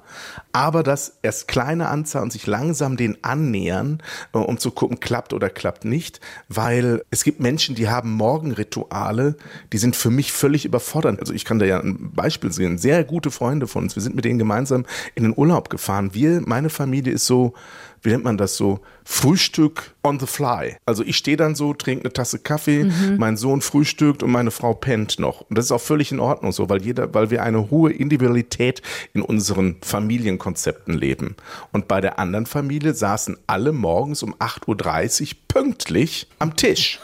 aber 0.50 0.82
das 0.82 1.18
erst 1.22 1.46
kleine 1.46 1.88
Anzahl 1.88 2.22
und 2.22 2.32
sich 2.32 2.46
langsam 2.46 2.96
den 2.96 3.22
annähern, 3.22 4.02
äh, 4.32 4.38
um 4.38 4.58
zu 4.58 4.70
gucken, 4.70 4.98
klappt 4.98 5.32
oder 5.32 5.50
klappt 5.50 5.84
nicht, 5.84 6.20
weil 6.48 7.02
es 7.10 7.22
gibt 7.22 7.38
Menschen, 7.40 7.74
die 7.74 7.88
haben 7.88 8.12
Morgenrituale, 8.12 9.36
die 9.72 9.78
sind 9.78 9.94
für 9.94 10.10
mich 10.10 10.32
völlig 10.32 10.64
überfordert. 10.64 11.20
Also 11.20 11.32
ich 11.32 11.44
kann 11.44 11.58
da 11.58 11.66
ja 11.66 11.80
ein 11.80 12.12
Beispiel 12.12 12.50
sehen, 12.50 12.78
sehr 12.78 13.04
gute 13.04 13.30
Freunde 13.30 13.66
von 13.66 13.84
uns, 13.84 13.94
wir 13.94 14.02
sind 14.02 14.16
mit 14.16 14.24
denen 14.24 14.38
gemeinsam 14.38 14.86
in 15.14 15.24
den 15.24 15.34
Urlaub 15.36 15.70
gefahren. 15.70 16.14
Wir, 16.14 16.40
meine 16.44 16.70
Familie 16.70 17.12
ist 17.12 17.26
so, 17.26 17.54
wie 18.02 18.10
nennt 18.10 18.24
man 18.24 18.36
das 18.36 18.56
so, 18.56 18.80
Frühstück 19.04 19.94
on 20.02 20.20
the 20.20 20.26
fly. 20.26 20.76
Also 20.84 21.02
ich 21.02 21.16
stehe 21.16 21.36
dann 21.36 21.54
so, 21.54 21.74
trinke 21.74 22.04
eine 22.04 22.12
Tasse 22.12 22.38
Kaffee, 22.38 22.84
mein 23.18 23.36
Sohn 23.36 23.60
frühstückt 23.60 24.22
und 24.22 24.30
meine 24.30 24.50
Frau 24.50 24.74
pennt 24.74 25.18
noch. 25.18 25.42
Und 25.42 25.56
das 25.56 25.66
ist 25.66 25.72
auch 25.72 25.80
völlig 25.80 26.12
in 26.12 26.20
Ordnung 26.20 26.52
so, 26.52 26.68
weil 26.68 26.82
jeder, 26.82 27.12
weil 27.14 27.30
wir 27.30 27.42
eine 27.42 27.70
hohe 27.70 27.92
Individualität 27.92 28.82
in 29.14 29.22
unseren 29.22 29.76
Familienkonzepten 29.82 30.94
leben. 30.94 31.36
Und 31.72 31.88
bei 31.88 32.00
der 32.00 32.18
anderen 32.18 32.46
Familie 32.46 32.94
saßen 32.94 33.38
alle 33.46 33.72
morgens 33.72 34.22
um 34.22 34.34
8.30 34.34 35.22
Uhr 35.22 35.38
pünktlich 35.48 36.28
am 36.38 36.56
Tisch. 36.56 37.00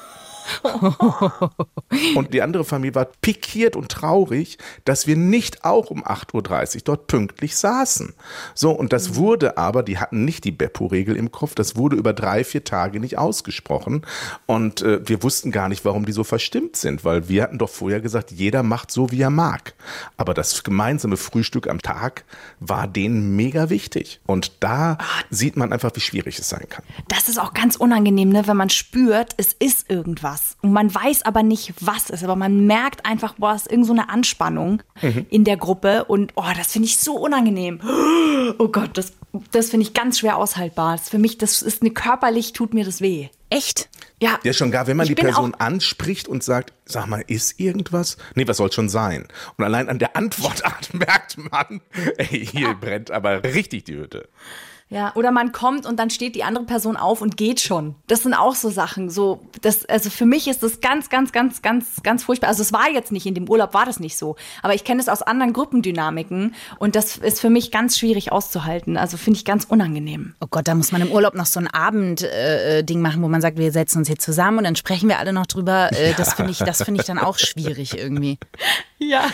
und 2.15 2.35
die 2.35 2.43
andere 2.43 2.65
Familie 2.65 2.95
war 2.95 3.07
pikiert 3.23 3.77
und 3.77 3.91
traurig, 3.91 4.59
dass 4.85 5.07
wir 5.07 5.17
nicht 5.17 5.65
auch 5.65 5.91
um 5.91 6.05
8.30 6.05 6.77
Uhr 6.77 6.83
dort 6.85 7.07
pünktlich 7.07 7.57
saßen. 7.57 8.15
So, 8.55 8.71
und 8.71 8.93
das 8.93 9.11
Mhm. 9.11 9.17
wurde 9.17 9.59
aber, 9.59 9.83
die 9.83 9.99
hatten 9.99 10.25
nicht 10.25 10.45
die 10.45 10.53
Beppo-Regel 10.53 11.17
im 11.17 11.31
Kopf, 11.31 11.55
das 11.55 11.77
wurde 11.77 11.97
über 11.97 12.13
drei, 12.13 12.45
vier 12.45 12.65
Tage 12.65 13.01
nicht 13.01 13.19
ausgesprochen. 13.19 14.03
Und 14.47 14.83
äh, 14.83 15.07
wir 15.09 15.23
wussten 15.23 15.51
gar 15.51 15.69
nicht, 15.69 15.85
warum 15.85 16.07
die 16.07 16.13
so 16.13 16.25
verstimmt 16.25 16.77
sind, 16.77 17.05
weil 17.05 17.29
wir 17.29 17.43
hatten 17.43 17.59
doch 17.59 17.71
vorher 17.71 18.01
gesagt, 18.01 18.31
jeder 18.31 18.63
macht 18.63 18.91
so, 18.91 19.11
wie 19.11 19.21
er 19.21 19.31
mag. 19.31 19.75
Aber 20.17 20.35
das 20.35 20.63
gemeinsame 20.65 21.17
Frühstück 21.17 21.69
am 21.69 21.81
Tag 21.81 22.25
war 22.61 22.87
denen 22.89 23.37
mega 23.37 23.71
wichtig. 23.71 24.21
Und 24.27 24.53
da 24.61 24.99
sieht 25.31 25.57
man 25.57 25.73
einfach, 25.73 25.91
wie 25.95 26.01
schwierig 26.01 26.39
es 26.39 26.49
sein 26.49 26.69
kann. 26.69 26.85
Das 27.09 27.29
ist 27.29 27.39
auch 27.39 27.55
ganz 27.55 27.77
unangenehm, 27.77 28.29
ne? 28.31 28.47
wenn 28.47 28.57
man 28.57 28.71
spürt, 28.71 29.35
es 29.37 29.53
ist 29.53 29.91
irgendwas. 29.91 30.34
Und 30.62 30.73
man 30.73 30.95
weiß 30.95 31.23
aber 31.23 31.43
nicht, 31.43 31.75
was 31.81 32.05
es 32.05 32.11
ist. 32.11 32.25
Aber 32.25 32.37
man 32.37 32.67
merkt 32.67 33.07
einfach, 33.07 33.35
boah, 33.35 33.55
es 33.55 33.62
ist 33.62 33.71
irgend 33.71 33.87
so 33.87 33.93
eine 33.93 34.09
Anspannung 34.09 34.83
in 35.31 35.45
der 35.45 35.57
Gruppe. 35.57 36.05
Und 36.05 36.33
oh, 36.37 36.45
das 36.57 36.73
finde 36.73 36.87
ich 36.87 36.99
so 36.99 37.17
unangenehm. 37.17 37.81
Oh 38.59 38.69
Gott, 38.69 38.91
das, 38.99 39.14
das 39.53 39.71
finde 39.71 39.87
ich 39.87 39.95
ganz 39.95 40.19
schwer 40.19 40.37
aushaltbar. 40.37 40.97
Das 40.97 41.09
für 41.09 41.19
mich, 41.19 41.38
das 41.38 41.62
ist 41.62 41.81
eine 41.81 41.91
körperlich, 41.91 42.53
tut 42.53 42.75
mir 42.75 42.85
das 42.85 43.00
weh. 43.00 43.29
Echt? 43.49 43.88
Ja, 44.21 44.38
Ja, 44.43 44.53
schon 44.53 44.71
gar, 44.71 44.87
wenn 44.87 44.97
man 44.97 45.07
Ich 45.07 45.14
die 45.14 45.21
Person 45.21 45.55
anspricht 45.55 46.29
und 46.29 46.45
sagt, 46.45 46.73
sag 46.85 47.07
mal, 47.07 47.25
ist 47.26 47.59
irgendwas? 47.59 48.17
Nee, 48.35 48.47
was 48.47 48.59
soll 48.59 48.71
schon 48.71 48.88
sein? 48.88 49.26
Und 49.57 49.64
allein 49.64 49.88
an 49.88 49.99
der 49.99 50.17
Antwortart 50.17 50.93
merkt 50.95 51.38
man, 51.38 51.81
ey, 52.19 52.47
hier 52.47 52.75
brennt 52.75 53.11
aber 53.11 53.43
richtig 53.43 53.85
die 53.85 53.97
Hütte. 53.97 54.29
Ja, 54.95 55.11
oder 55.17 55.33
man 55.33 55.51
kommt 55.51 55.87
und 55.87 55.99
dann 55.99 56.09
steht 56.09 56.37
die 56.37 56.45
andere 56.45 56.65
Person 56.65 56.97
auf 56.97 57.21
und 57.21 57.37
geht 57.37 57.61
schon. 57.61 57.97
Das 58.07 58.23
sind 58.23 58.33
auch 58.33 58.55
so 58.55 58.71
Sachen. 58.71 59.11
So, 59.11 59.41
das, 59.61 59.85
also 59.87 60.09
für 60.09 60.25
mich 60.25 60.47
ist 60.47 60.63
das 60.63 60.81
ganz, 60.81 61.11
ganz, 61.11 61.33
ganz, 61.33 61.63
ganz, 61.63 62.03
ganz 62.05 62.23
furchtbar. 62.23 62.47
Also 62.47 62.63
es 62.63 62.73
war 62.73 62.89
jetzt 62.93 63.11
nicht 63.11 63.27
in 63.27 63.35
dem 63.35 63.49
Urlaub 63.49 63.75
war 63.75 63.87
das 63.87 63.99
nicht 63.99 64.17
so, 64.17 64.37
aber 64.63 64.75
ich 64.75 64.85
kenne 64.85 65.01
es 65.01 65.09
aus 65.09 65.21
anderen 65.21 65.53
Gruppendynamiken 65.53 66.55
und 66.79 66.95
das 66.95 67.17
ist 67.17 67.41
für 67.41 67.51
mich 67.51 67.73
ganz 67.73 67.99
schwierig 67.99 68.31
auszuhalten. 68.31 68.97
Also 68.97 69.17
finde 69.17 69.39
ich 69.39 69.45
ganz 69.45 69.65
unangenehm. 69.65 70.35
Oh 70.41 70.47
Gott, 70.49 70.69
da 70.69 70.77
muss 70.77 70.93
man 70.93 71.03
im 71.03 71.11
Urlaub 71.11 71.35
noch 71.35 71.47
so 71.47 71.59
ein 71.59 71.67
Abendding 71.67 72.29
äh, 72.29 72.85
Ding 72.85 73.01
machen, 73.01 73.21
wo 73.21 73.29
man 73.29 73.41
sagt, 73.41 73.59
wir 73.59 73.73
setzen 73.73 73.99
uns 73.99 74.07
hier 74.07 74.19
zusammen 74.21 74.59
und 74.59 74.65
dann 74.65 74.77
sprechen 74.77 75.09
wir 75.09 75.19
alle 75.19 75.33
noch 75.33 75.47
drüber. 75.47 75.91
Äh, 75.93 76.15
Das 76.17 76.35
finde 76.35 76.53
ich, 76.53 76.59
das 76.59 76.85
finde 76.85 77.01
ich 77.01 77.07
dann 77.07 77.19
auch 77.19 77.39
schwierig 77.39 77.99
irgendwie. 77.99 78.39
Ja. 79.09 79.25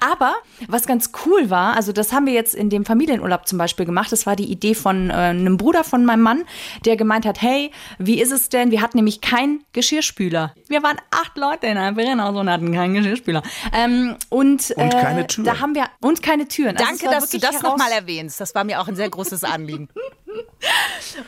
Aber 0.00 0.34
was 0.68 0.86
ganz 0.86 1.10
cool 1.24 1.50
war, 1.50 1.76
also 1.76 1.92
das 1.92 2.12
haben 2.12 2.26
wir 2.26 2.32
jetzt 2.32 2.54
in 2.54 2.70
dem 2.70 2.84
Familienurlaub 2.84 3.46
zum 3.46 3.58
Beispiel 3.58 3.86
gemacht. 3.86 4.12
Das 4.12 4.26
war 4.26 4.36
die 4.36 4.50
Idee 4.50 4.74
von 4.74 5.10
äh, 5.10 5.14
einem 5.14 5.56
Bruder 5.56 5.84
von 5.84 6.04
meinem 6.04 6.22
Mann, 6.22 6.44
der 6.84 6.96
gemeint 6.96 7.26
hat, 7.26 7.40
hey, 7.40 7.70
wie 7.98 8.20
ist 8.20 8.32
es 8.32 8.48
denn? 8.48 8.70
Wir 8.70 8.82
hatten 8.82 8.98
nämlich 8.98 9.20
keinen 9.20 9.64
Geschirrspüler. 9.72 10.54
Wir 10.68 10.82
waren 10.82 10.96
acht 11.10 11.36
Leute 11.36 11.66
in 11.66 11.76
einem 11.76 11.96
Ferienhaus 11.96 12.36
und 12.36 12.50
hatten 12.50 12.72
keinen 12.72 12.94
Geschirrspüler. 12.94 13.42
Ähm, 13.72 14.16
und 14.28 14.70
Und 14.70 14.78
äh, 14.78 14.88
keine 14.88 15.26
Türen. 15.26 15.44
Da 15.46 15.60
haben 15.60 15.74
wir 15.74 15.86
und 16.00 16.22
keine 16.22 16.48
Türen. 16.48 16.76
Also 16.76 16.84
Danke, 16.84 17.06
dass 17.06 17.30
du 17.30 17.38
das 17.38 17.62
nochmal 17.62 17.92
erwähnst. 17.92 18.40
Das 18.40 18.54
war 18.54 18.64
mir 18.64 18.80
auch 18.80 18.88
ein 18.88 18.96
sehr 18.96 19.10
großes 19.10 19.44
Anliegen. 19.44 19.88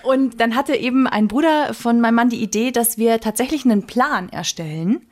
Und 0.02 0.40
dann 0.40 0.54
hatte 0.54 0.74
eben 0.74 1.06
ein 1.06 1.28
Bruder 1.28 1.74
von 1.74 2.00
meinem 2.00 2.14
Mann 2.14 2.28
die 2.28 2.42
Idee, 2.42 2.70
dass 2.70 2.98
wir 2.98 3.20
tatsächlich 3.20 3.64
einen 3.64 3.86
Plan 3.86 4.28
erstellen 4.28 5.06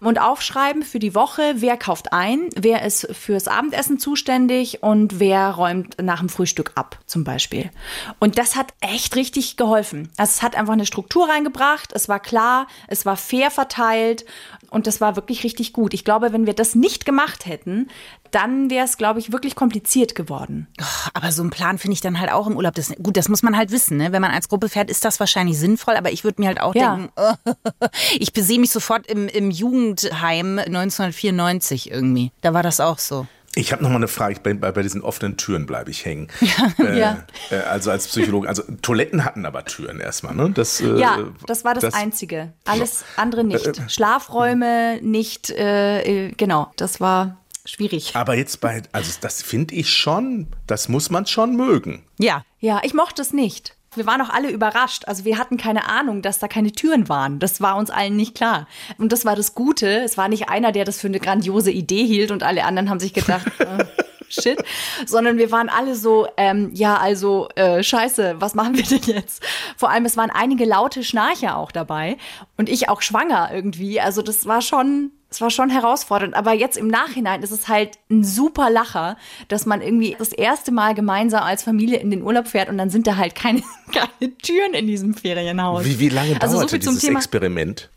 und 0.00 0.20
aufschreiben 0.20 0.82
für 0.82 0.98
die 0.98 1.14
Woche, 1.14 1.54
wer 1.56 1.76
kauft 1.76 2.12
ein, 2.12 2.48
wer 2.56 2.84
ist 2.84 3.08
fürs 3.12 3.48
Abendessen 3.48 3.98
zuständig 3.98 4.82
und 4.82 5.20
wer 5.20 5.50
räumt 5.50 5.96
nach 6.02 6.20
dem 6.20 6.28
Frühstück 6.28 6.72
ab, 6.74 6.98
zum 7.06 7.24
Beispiel. 7.24 7.70
Und 8.18 8.38
das 8.38 8.56
hat 8.56 8.74
echt 8.80 9.16
richtig 9.16 9.56
geholfen. 9.56 10.10
Also 10.16 10.30
es 10.30 10.42
hat 10.42 10.56
einfach 10.56 10.72
eine 10.72 10.86
Struktur 10.86 11.28
reingebracht, 11.28 11.92
es 11.92 12.08
war 12.08 12.20
klar, 12.20 12.66
es 12.88 13.06
war 13.06 13.16
fair 13.16 13.50
verteilt 13.50 14.24
und 14.72 14.86
das 14.86 15.00
war 15.00 15.16
wirklich 15.16 15.44
richtig 15.44 15.72
gut. 15.72 15.94
Ich 15.94 16.04
glaube, 16.04 16.32
wenn 16.32 16.46
wir 16.46 16.54
das 16.54 16.74
nicht 16.74 17.04
gemacht 17.04 17.46
hätten, 17.46 17.88
dann 18.30 18.70
wäre 18.70 18.84
es, 18.86 18.96
glaube 18.96 19.20
ich, 19.20 19.30
wirklich 19.30 19.54
kompliziert 19.54 20.14
geworden. 20.14 20.66
Aber 21.12 21.30
so 21.32 21.42
ein 21.42 21.50
Plan 21.50 21.78
finde 21.78 21.92
ich 21.94 22.00
dann 22.00 22.18
halt 22.18 22.32
auch 22.32 22.46
im 22.46 22.56
Urlaub. 22.56 22.74
Das, 22.74 22.88
gut, 23.02 23.16
das 23.16 23.28
muss 23.28 23.42
man 23.42 23.56
halt 23.56 23.70
wissen. 23.70 23.98
Ne? 23.98 24.12
Wenn 24.12 24.22
man 24.22 24.30
als 24.30 24.48
Gruppe 24.48 24.68
fährt, 24.70 24.90
ist 24.90 25.04
das 25.04 25.20
wahrscheinlich 25.20 25.58
sinnvoll. 25.58 25.96
Aber 25.96 26.10
ich 26.12 26.24
würde 26.24 26.40
mir 26.40 26.48
halt 26.48 26.60
auch 26.60 26.74
Ja. 26.74 26.96
denken, 26.96 27.12
ich 28.18 28.32
besehe 28.32 28.58
mich 28.58 28.70
sofort 28.70 29.06
im, 29.06 29.28
im 29.28 29.50
Jugendheim 29.50 30.58
1994 30.58 31.90
irgendwie. 31.90 32.32
Da 32.40 32.54
war 32.54 32.62
das 32.62 32.80
auch 32.80 32.98
so. 32.98 33.26
Ich 33.54 33.72
habe 33.72 33.82
noch 33.82 33.90
mal 33.90 33.96
eine 33.96 34.08
Frage, 34.08 34.40
bei, 34.42 34.54
bei, 34.54 34.72
bei 34.72 34.82
diesen 34.82 35.02
offenen 35.02 35.36
Türen 35.36 35.66
bleibe 35.66 35.90
ich 35.90 36.04
hängen. 36.04 36.28
Äh, 36.78 36.98
Ja. 36.98 37.24
äh, 37.50 37.56
also 37.56 37.90
als 37.90 38.08
Psychologe, 38.08 38.48
also 38.48 38.62
Toiletten 38.80 39.24
hatten 39.24 39.44
aber 39.44 39.64
Türen 39.64 40.00
erstmal, 40.00 40.34
ne? 40.34 40.50
Das, 40.50 40.80
äh, 40.80 40.98
Ja, 40.98 41.18
das 41.46 41.64
war 41.64 41.74
das, 41.74 41.92
Einzige. 41.92 42.52
Alles 42.64 43.04
andere 43.16 43.44
nicht. 43.44 43.90
Schlafräume 43.90 45.00
nicht, 45.02 45.50
äh, 45.50 46.28
äh, 46.28 46.32
genau, 46.32 46.72
das 46.76 47.00
war 47.00 47.38
schwierig. 47.64 48.12
Aber 48.14 48.34
jetzt 48.34 48.60
bei, 48.60 48.82
also 48.92 49.12
das 49.20 49.42
finde 49.42 49.74
ich 49.74 49.90
schon, 49.92 50.46
das 50.66 50.88
muss 50.88 51.10
man 51.10 51.26
schon 51.26 51.54
mögen. 51.56 52.04
Ja. 52.18 52.44
Ja, 52.58 52.80
ich 52.84 52.94
mochte 52.94 53.20
es 53.22 53.32
nicht. 53.32 53.76
Wir 53.94 54.06
waren 54.06 54.20
auch 54.22 54.30
alle 54.30 54.50
überrascht. 54.50 55.04
Also 55.06 55.24
wir 55.24 55.38
hatten 55.38 55.56
keine 55.56 55.88
Ahnung, 55.88 56.22
dass 56.22 56.38
da 56.38 56.48
keine 56.48 56.72
Türen 56.72 57.08
waren. 57.08 57.38
Das 57.38 57.60
war 57.60 57.76
uns 57.76 57.90
allen 57.90 58.16
nicht 58.16 58.34
klar. 58.34 58.66
Und 58.98 59.12
das 59.12 59.24
war 59.24 59.36
das 59.36 59.54
Gute. 59.54 60.00
Es 60.00 60.16
war 60.16 60.28
nicht 60.28 60.48
einer, 60.48 60.72
der 60.72 60.84
das 60.84 61.00
für 61.00 61.08
eine 61.08 61.20
grandiose 61.20 61.70
Idee 61.70 62.04
hielt 62.04 62.30
und 62.30 62.42
alle 62.42 62.64
anderen 62.64 62.88
haben 62.88 63.00
sich 63.00 63.12
gedacht, 63.12 63.46
äh, 63.58 63.84
shit. 64.28 64.62
Sondern 65.06 65.38
wir 65.38 65.50
waren 65.52 65.68
alle 65.68 65.94
so, 65.94 66.26
ähm, 66.36 66.70
ja, 66.74 66.96
also 66.96 67.48
äh, 67.54 67.82
scheiße, 67.82 68.36
was 68.38 68.54
machen 68.54 68.76
wir 68.76 68.84
denn 68.84 69.14
jetzt? 69.14 69.42
Vor 69.76 69.90
allem, 69.90 70.04
es 70.04 70.16
waren 70.16 70.30
einige 70.30 70.64
laute 70.64 71.04
Schnarcher 71.04 71.56
auch 71.56 71.72
dabei 71.72 72.16
und 72.56 72.68
ich 72.68 72.88
auch 72.88 73.02
schwanger 73.02 73.50
irgendwie. 73.52 74.00
Also 74.00 74.22
das 74.22 74.46
war 74.46 74.62
schon, 74.62 75.10
es 75.32 75.40
war 75.40 75.50
schon 75.50 75.70
herausfordernd. 75.70 76.34
Aber 76.34 76.52
jetzt 76.52 76.76
im 76.76 76.88
Nachhinein 76.88 77.42
ist 77.42 77.50
es 77.50 77.68
halt 77.68 77.98
ein 78.10 78.24
super 78.24 78.70
Lacher, 78.70 79.16
dass 79.48 79.66
man 79.66 79.80
irgendwie 79.80 80.14
das 80.18 80.32
erste 80.32 80.72
Mal 80.72 80.94
gemeinsam 80.94 81.42
als 81.42 81.62
Familie 81.62 81.98
in 81.98 82.10
den 82.10 82.22
Urlaub 82.22 82.48
fährt 82.48 82.68
und 82.68 82.78
dann 82.78 82.90
sind 82.90 83.06
da 83.06 83.16
halt 83.16 83.34
keine, 83.34 83.62
keine 83.92 84.36
Türen 84.38 84.74
in 84.74 84.86
diesem 84.86 85.14
Ferienhaus. 85.14 85.84
Wie, 85.84 85.98
wie 85.98 86.08
lange 86.08 86.40
also 86.40 86.54
so 86.54 86.60
dauerte 86.60 86.70
viel 86.76 86.82
zum 86.82 86.94
dieses 86.94 87.04
Thema. 87.06 87.18
Experiment? 87.18 87.90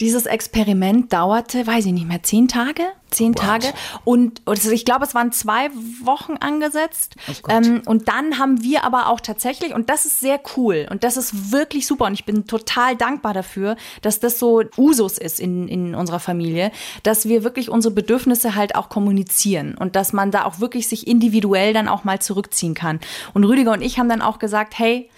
Dieses 0.00 0.26
Experiment 0.26 1.12
dauerte, 1.12 1.66
weiß 1.66 1.86
ich 1.86 1.92
nicht 1.92 2.06
mehr, 2.06 2.22
zehn 2.22 2.46
Tage? 2.46 2.82
Zehn 3.10 3.34
Tage. 3.34 3.68
Und 4.04 4.42
also 4.44 4.70
ich 4.70 4.84
glaube, 4.84 5.04
es 5.04 5.14
waren 5.14 5.32
zwei 5.32 5.70
Wochen 6.02 6.34
angesetzt. 6.34 7.16
ähm, 7.48 7.82
und 7.86 8.06
dann 8.08 8.38
haben 8.38 8.62
wir 8.62 8.84
aber 8.84 9.08
auch 9.08 9.20
tatsächlich, 9.20 9.74
und 9.74 9.88
das 9.88 10.04
ist 10.04 10.20
sehr 10.20 10.40
cool 10.56 10.86
und 10.90 11.04
das 11.04 11.16
ist 11.16 11.52
wirklich 11.52 11.86
super 11.86 12.04
und 12.04 12.12
ich 12.12 12.26
bin 12.26 12.46
total 12.46 12.96
dankbar 12.96 13.32
dafür, 13.32 13.76
dass 14.02 14.20
das 14.20 14.38
so 14.38 14.62
Usus 14.76 15.18
ist 15.18 15.40
in, 15.40 15.68
in 15.68 15.94
unserer 15.94 16.20
Familie, 16.20 16.70
dass 17.02 17.26
wir 17.26 17.44
wirklich 17.44 17.70
unsere 17.70 17.94
Bedürfnisse 17.94 18.54
halt 18.54 18.74
auch 18.74 18.90
kommunizieren 18.90 19.74
und 19.76 19.96
dass 19.96 20.12
man 20.12 20.30
da 20.30 20.44
auch 20.44 20.60
wirklich 20.60 20.86
sich 20.86 21.06
individuell 21.06 21.72
dann 21.72 21.88
auch 21.88 22.04
mal 22.04 22.20
zurückziehen 22.20 22.74
kann. 22.74 23.00
Und 23.32 23.44
Rüdiger 23.44 23.72
und 23.72 23.82
ich 23.82 23.98
haben 23.98 24.08
dann 24.08 24.22
auch 24.22 24.38
gesagt, 24.38 24.78
hey, 24.78 25.08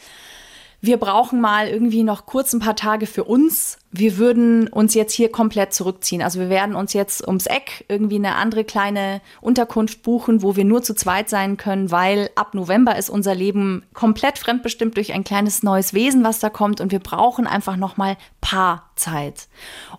wir 0.82 0.96
brauchen 0.96 1.40
mal 1.40 1.68
irgendwie 1.68 2.02
noch 2.02 2.24
kurz 2.24 2.54
ein 2.54 2.60
paar 2.60 2.76
Tage 2.76 3.06
für 3.06 3.24
uns. 3.24 3.78
Wir 3.90 4.16
würden 4.16 4.68
uns 4.68 4.94
jetzt 4.94 5.12
hier 5.12 5.30
komplett 5.30 5.74
zurückziehen. 5.74 6.22
Also 6.22 6.40
wir 6.40 6.48
werden 6.48 6.74
uns 6.74 6.94
jetzt 6.94 7.26
ums 7.26 7.46
Eck 7.46 7.84
irgendwie 7.88 8.16
eine 8.16 8.36
andere 8.36 8.64
kleine 8.64 9.20
Unterkunft 9.42 10.02
buchen, 10.02 10.42
wo 10.42 10.56
wir 10.56 10.64
nur 10.64 10.82
zu 10.82 10.94
zweit 10.94 11.28
sein 11.28 11.58
können, 11.58 11.90
weil 11.90 12.30
ab 12.34 12.54
November 12.54 12.96
ist 12.96 13.10
unser 13.10 13.34
Leben 13.34 13.82
komplett 13.92 14.38
fremdbestimmt 14.38 14.96
durch 14.96 15.12
ein 15.12 15.24
kleines 15.24 15.62
neues 15.62 15.92
Wesen, 15.92 16.24
was 16.24 16.38
da 16.38 16.48
kommt 16.48 16.80
und 16.80 16.92
wir 16.92 17.00
brauchen 17.00 17.46
einfach 17.46 17.76
noch 17.76 17.98
mal 17.98 18.16
Paarzeit. 18.40 19.48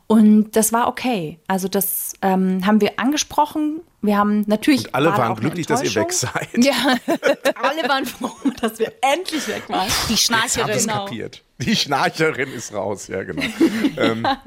Und 0.07 0.55
das 0.55 0.73
war 0.73 0.87
okay. 0.87 1.39
Also 1.47 1.67
das 1.67 2.13
ähm, 2.23 2.65
haben 2.65 2.81
wir 2.81 2.99
angesprochen. 2.99 3.81
Wir 4.01 4.17
haben 4.17 4.43
natürlich 4.47 4.95
Alle 4.95 5.09
war 5.09 5.13
da 5.13 5.17
waren 5.19 5.31
eine 5.33 5.39
glücklich, 5.39 5.67
dass 5.67 5.83
ihr 5.83 5.93
weg 5.93 6.11
seid. 6.11 6.49
Ja. 6.57 6.73
Alle 7.61 7.87
waren 7.87 8.05
froh, 8.05 8.31
dass 8.59 8.79
wir 8.79 8.91
endlich 9.01 9.47
weg 9.47 9.63
waren. 9.69 9.87
Die 10.09 10.13
Ich 10.13 10.29
habe 10.29 10.41
es 10.41 10.53
Schnarcherin. 10.53 10.79
Genau. 10.79 11.05
kapiert. 11.05 11.43
Die 11.59 11.75
Schnarcherin 11.75 12.51
ist 12.51 12.73
raus, 12.73 13.07
ja 13.07 13.23
genau. 13.23 13.43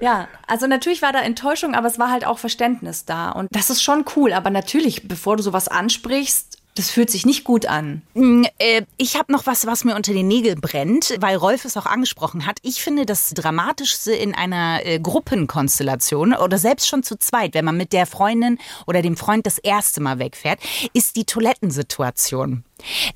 Ja, 0.00 0.26
also 0.48 0.66
natürlich 0.66 1.00
war 1.00 1.12
da 1.12 1.20
Enttäuschung, 1.20 1.76
aber 1.76 1.86
es 1.86 1.96
war 1.96 2.10
halt 2.10 2.26
auch 2.26 2.38
Verständnis 2.38 3.04
da. 3.04 3.30
Und 3.30 3.54
das 3.54 3.70
ist 3.70 3.82
schon 3.82 4.04
cool. 4.16 4.32
Aber 4.32 4.50
natürlich, 4.50 5.06
bevor 5.06 5.36
du 5.36 5.44
sowas 5.44 5.68
ansprichst, 5.68 6.55
das 6.76 6.90
fühlt 6.90 7.10
sich 7.10 7.26
nicht 7.26 7.44
gut 7.44 7.66
an. 7.66 8.02
Äh, 8.58 8.82
ich 8.96 9.16
habe 9.16 9.32
noch 9.32 9.46
was, 9.46 9.66
was 9.66 9.84
mir 9.84 9.96
unter 9.96 10.12
den 10.12 10.28
Nägeln 10.28 10.60
brennt, 10.60 11.14
weil 11.20 11.36
Rolf 11.36 11.64
es 11.64 11.76
auch 11.76 11.86
angesprochen 11.86 12.46
hat. 12.46 12.58
Ich 12.62 12.82
finde 12.82 13.06
das 13.06 13.30
Dramatischste 13.30 14.12
in 14.12 14.34
einer 14.34 14.84
äh, 14.84 15.00
Gruppenkonstellation 15.00 16.34
oder 16.34 16.58
selbst 16.58 16.86
schon 16.86 17.02
zu 17.02 17.18
zweit, 17.18 17.54
wenn 17.54 17.64
man 17.64 17.76
mit 17.76 17.92
der 17.92 18.06
Freundin 18.06 18.58
oder 18.86 19.02
dem 19.02 19.16
Freund 19.16 19.46
das 19.46 19.58
erste 19.58 20.00
Mal 20.00 20.18
wegfährt, 20.18 20.60
ist 20.92 21.16
die 21.16 21.24
Toilettensituation. 21.24 22.64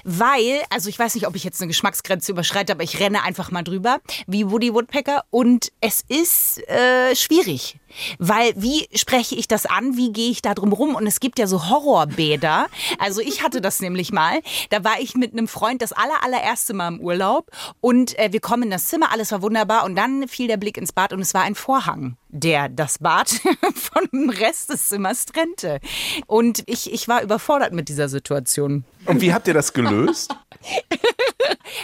Weil, 0.05 0.62
also 0.71 0.88
ich 0.88 0.99
weiß 0.99 1.14
nicht, 1.14 1.26
ob 1.26 1.37
ich 1.37 1.45
jetzt 1.45 1.61
eine 1.61 1.69
Geschmacksgrenze 1.69 2.33
überschreite, 2.33 2.73
aber 2.73 2.83
ich 2.83 2.99
renne 2.99 3.23
einfach 3.23 3.50
mal 3.50 3.62
drüber, 3.62 3.99
wie 4.26 4.50
Woody 4.50 4.73
Woodpecker. 4.73 5.25
Und 5.31 5.71
es 5.81 6.02
ist 6.09 6.67
äh, 6.69 7.14
schwierig. 7.14 7.79
Weil, 8.19 8.52
wie 8.57 8.88
spreche 8.95 9.35
ich 9.35 9.49
das 9.49 9.67
an? 9.67 9.97
Wie 9.97 10.12
gehe 10.12 10.31
ich 10.31 10.43
da 10.43 10.55
drum 10.55 10.73
rum? 10.73 10.95
Und 10.95 11.07
es 11.07 11.21
gibt 11.21 11.38
ja 11.38 11.47
so 11.47 11.69
Horrorbäder. 11.69 12.69
Also 12.99 13.21
ich 13.21 13.43
hatte 13.43 13.50
hatte 13.50 13.61
das 13.61 13.80
nämlich 13.80 14.12
mal. 14.12 14.40
Da 14.69 14.85
war 14.85 15.00
ich 15.00 15.16
mit 15.16 15.33
einem 15.33 15.49
Freund 15.49 15.83
das 15.83 15.90
aller, 15.90 16.23
allererste 16.23 16.73
Mal 16.73 16.87
im 16.87 17.00
Urlaub 17.00 17.50
und 17.80 18.16
äh, 18.16 18.33
wir 18.33 18.38
kommen 18.38 18.64
in 18.64 18.71
das 18.71 18.87
Zimmer, 18.87 19.11
alles 19.11 19.33
war 19.33 19.42
wunderbar 19.42 19.85
und 19.85 19.97
dann 19.97 20.28
fiel 20.28 20.47
der 20.47 20.57
Blick 20.57 20.76
ins 20.76 20.92
Bad 20.92 21.12
und 21.12 21.21
es 21.21 21.35
war 21.35 21.42
ein 21.42 21.57
Vorhang, 21.57 22.16
der 22.33 22.69
das 22.69 22.99
Bad 22.99 23.29
von 23.75 24.09
dem 24.13 24.31
Rest 24.31 24.71
des 24.71 24.87
Zimmers 24.87 25.27
trennte. 25.27 25.81
Und 26.27 26.63
ich, 26.67 26.93
ich 26.93 27.09
war 27.09 27.23
überfordert 27.23 27.73
mit 27.73 27.89
dieser 27.89 28.09
Situation. 28.09 28.85
Und 29.07 29.21
wie 29.21 29.33
habt 29.33 29.49
ihr 29.49 29.55
das 29.55 29.73
gelöst? 29.73 30.35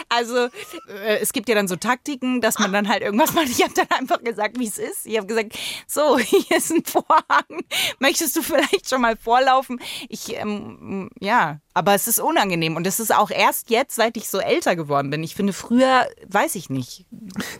Also 0.08 0.46
äh, 0.88 1.18
es 1.20 1.32
gibt 1.32 1.48
ja 1.48 1.54
dann 1.54 1.68
so 1.68 1.76
Taktiken, 1.76 2.40
dass 2.40 2.58
man 2.58 2.72
dann 2.72 2.88
halt 2.88 3.02
irgendwas 3.02 3.34
macht. 3.34 3.48
Ich 3.48 3.62
habe 3.62 3.72
dann 3.74 3.86
einfach 3.98 4.22
gesagt, 4.22 4.58
wie 4.58 4.66
es 4.66 4.78
ist. 4.78 5.06
Ich 5.06 5.16
habe 5.16 5.26
gesagt, 5.26 5.58
so, 5.86 6.18
hier 6.18 6.56
ist 6.56 6.70
ein 6.70 6.84
Vorhang. 6.84 7.64
Möchtest 7.98 8.36
du 8.36 8.42
vielleicht 8.42 8.88
schon 8.88 9.00
mal 9.00 9.16
vorlaufen? 9.16 9.80
Ich, 10.08 10.36
ähm, 10.36 11.10
ja, 11.20 11.60
aber 11.74 11.94
es 11.94 12.08
ist 12.08 12.20
unangenehm. 12.20 12.76
Und 12.76 12.86
es 12.86 13.00
ist 13.00 13.14
auch 13.14 13.30
erst 13.30 13.70
jetzt, 13.70 13.94
seit 13.96 14.16
ich 14.16 14.28
so 14.28 14.38
älter 14.38 14.76
geworden 14.76 15.10
bin. 15.10 15.22
Ich 15.22 15.34
finde, 15.34 15.52
früher, 15.52 16.06
weiß 16.26 16.54
ich 16.54 16.70
nicht. 16.70 17.06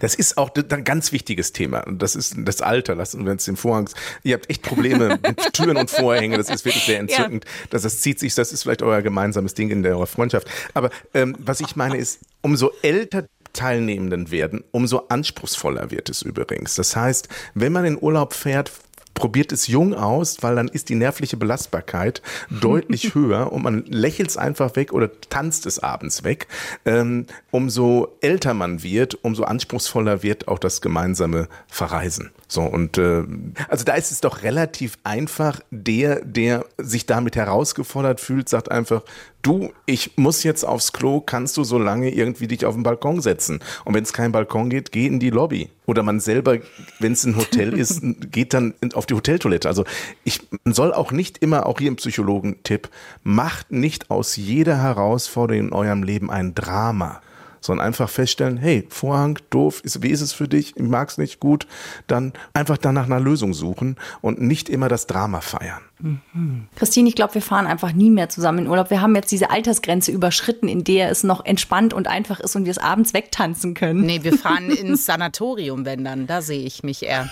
Das 0.01 0.15
ist 0.15 0.39
auch 0.39 0.51
ein 0.55 0.85
ganz 0.85 1.13
wichtiges 1.13 1.53
Thema. 1.53 1.87
Und 1.87 2.03
das 2.03 2.17
ist 2.17 2.35
das 2.39 2.63
Alter. 2.63 2.76
Lassen 2.95 3.25
wir 3.25 3.33
uns 3.33 3.45
den 3.45 3.57
Vorhang. 3.57 3.89
Ihr 4.23 4.35
habt 4.35 4.51
echt 4.51 4.63
Probleme 4.63 5.19
mit 5.27 5.53
Türen 5.53 5.77
und 5.77 5.91
Vorhänge. 5.91 6.37
Das 6.37 6.51
ist 6.51 6.65
wirklich 6.65 6.85
sehr 6.85 7.01
entzückend. 7.01 7.45
Ja. 7.45 7.51
Das, 7.71 7.83
das 7.83 8.01
zieht 8.01 8.19
sich, 8.19 8.35
das 8.35 8.53
ist 8.53 8.63
vielleicht 8.63 8.83
euer 8.83 9.03
gemeinsames 9.03 9.55
Ding 9.55 9.71
in 9.71 9.83
der 9.83 9.97
eurer 9.97 10.07
Freundschaft. 10.07 10.49
Aber 10.75 10.91
ähm, 11.15 11.37
was 11.39 11.61
ich 11.61 11.77
meine 11.77 11.97
ist, 11.97 12.21
umso 12.43 12.71
älter 12.83 13.27
Teilnehmenden 13.53 14.31
werden, 14.31 14.65
umso 14.71 15.05
anspruchsvoller 15.09 15.91
wird 15.91 16.11
es 16.11 16.23
übrigens. 16.23 16.75
Das 16.75 16.95
heißt, 16.95 17.29
wenn 17.55 17.73
man 17.73 17.87
in 17.87 17.99
Urlaub 18.01 18.35
fährt, 18.35 18.71
probiert 19.17 19.51
es 19.51 19.67
jung 19.67 19.95
aus, 19.95 20.37
weil 20.43 20.55
dann 20.55 20.69
ist 20.69 20.89
die 20.89 20.95
nervliche 20.95 21.37
Belastbarkeit 21.37 22.23
deutlich 22.51 23.15
höher 23.15 23.53
und 23.53 23.65
man 23.65 23.85
lächelt 23.87 24.31
es 24.31 24.37
einfach 24.37 24.77
weg 24.77 24.93
oder 24.93 25.11
tanzt 25.29 25.67
es 25.67 25.81
abends 25.81 26.23
weg. 26.23 26.47
Ähm, 26.85 27.27
umso 27.51 28.17
älter 28.21 28.55
man 28.55 28.85
wird, 28.85 29.19
umso 29.25 29.43
anspruchsvoller 29.43 30.23
wird 30.23 30.47
auch 30.47 30.61
das 30.61 30.81
gemeinsame 30.81 31.49
Verreisen. 31.67 32.31
So 32.47 32.63
und 32.63 32.99
äh, 32.99 33.25
also 33.69 33.85
da 33.85 33.95
ist 33.95 34.13
es 34.13 34.21
doch 34.21 34.43
relativ 34.43 34.99
einfach. 35.03 35.61
Der, 35.71 36.25
der 36.25 36.65
sich 36.79 37.07
damit 37.07 37.37
herausgefordert 37.37 38.21
fühlt, 38.21 38.49
sagt 38.49 38.71
einfach: 38.71 39.03
Du, 39.43 39.73
ich 39.87 40.17
muss 40.17 40.43
jetzt 40.43 40.65
aufs 40.65 40.93
Klo. 40.93 41.21
Kannst 41.21 41.57
du 41.57 41.65
so 41.65 41.79
lange 41.79 42.11
irgendwie 42.11 42.49
dich 42.49 42.67
auf 42.67 42.75
den 42.75 42.83
Balkon 42.83 43.21
setzen? 43.21 43.61
Und 43.85 43.95
wenn 43.95 44.03
es 44.03 44.13
kein 44.13 44.33
Balkon 44.33 44.71
geht, 44.71 44.93
geh 44.93 45.07
in 45.07 45.21
die 45.21 45.31
Lobby. 45.31 45.71
Oder 45.87 46.03
man 46.03 46.19
selber, 46.19 46.59
wenn 46.99 47.13
es 47.13 47.25
ein 47.25 47.37
Hotel 47.37 47.73
ist, 47.79 48.01
geht 48.33 48.55
dann 48.55 48.75
auf 48.95 49.06
die 49.07 49.15
Hoteltoilette. 49.15 49.69
Also 49.69 49.85
ich 50.25 50.41
man 50.65 50.75
soll 50.75 50.93
auch 50.93 51.13
nicht 51.13 51.39
immer, 51.39 51.67
auch 51.67 51.79
hier 51.79 51.89
im 51.89 51.97
Psychologen-Tipp, 51.97 52.89
macht 53.23 53.73
nicht 53.73 54.11
aus 54.11 54.37
jeder 54.37 54.83
Herausforderung 54.83 55.69
in 55.69 55.73
eurem 55.73 56.03
Leben 56.03 56.31
ein 56.31 56.55
Drama 56.55 57.21
sondern 57.67 57.87
einfach 57.87 58.09
feststellen, 58.09 58.57
hey, 58.57 58.87
Vorhang, 58.89 59.39
doof, 59.51 59.81
ist, 59.83 60.03
wie 60.03 60.11
ist 60.11 60.21
es 60.21 60.33
für 60.33 60.49
dich? 60.49 60.77
Ich 60.77 60.83
mag 60.83 61.09
es 61.09 61.19
nicht 61.19 61.41
gut. 61.41 61.67
Dann 62.07 62.33
einfach 62.55 62.79
dann 62.79 62.95
nach 62.95 63.07
einer 63.07 63.21
Lösung 63.21 63.53
suchen 63.53 63.97
und 64.23 64.41
nicht 64.41 64.69
immer 64.69 64.89
das 64.89 65.07
Drama 65.07 65.41
feiern. 65.41 65.83
Mhm. 65.99 66.69
Christine, 66.77 67.09
ich 67.09 67.15
glaube, 67.15 67.35
wir 67.35 67.43
fahren 67.43 67.67
einfach 67.67 67.93
nie 67.93 68.11
mehr 68.11 68.29
zusammen 68.29 68.61
in 68.61 68.69
Urlaub. 68.69 68.91
Wir 68.91 69.03
haben 69.03 69.15
jetzt 69.15 69.33
diese 69.33 69.51
Altersgrenze 69.51 70.13
überschritten, 70.13 70.69
in 70.69 70.85
der 70.85 71.11
es 71.11 71.25
noch 71.25 71.45
entspannt 71.45 71.93
und 71.93 72.07
einfach 72.07 72.41
ist 72.41 72.57
und 72.57 72.65
wir 72.65 72.71
es 72.71 72.79
abends 72.79 73.13
wegtanzen 73.13 73.75
können. 73.75 74.03
Nee, 74.03 74.23
wir 74.23 74.39
fahren 74.39 74.71
ins 74.71 75.05
Sanatorium, 75.05 75.85
wenn 75.85 76.05
dann. 76.05 76.27
Da 76.27 76.43
sehe 76.43 76.65
ich 76.65 76.83
mich 76.83 77.03
eher. 77.03 77.29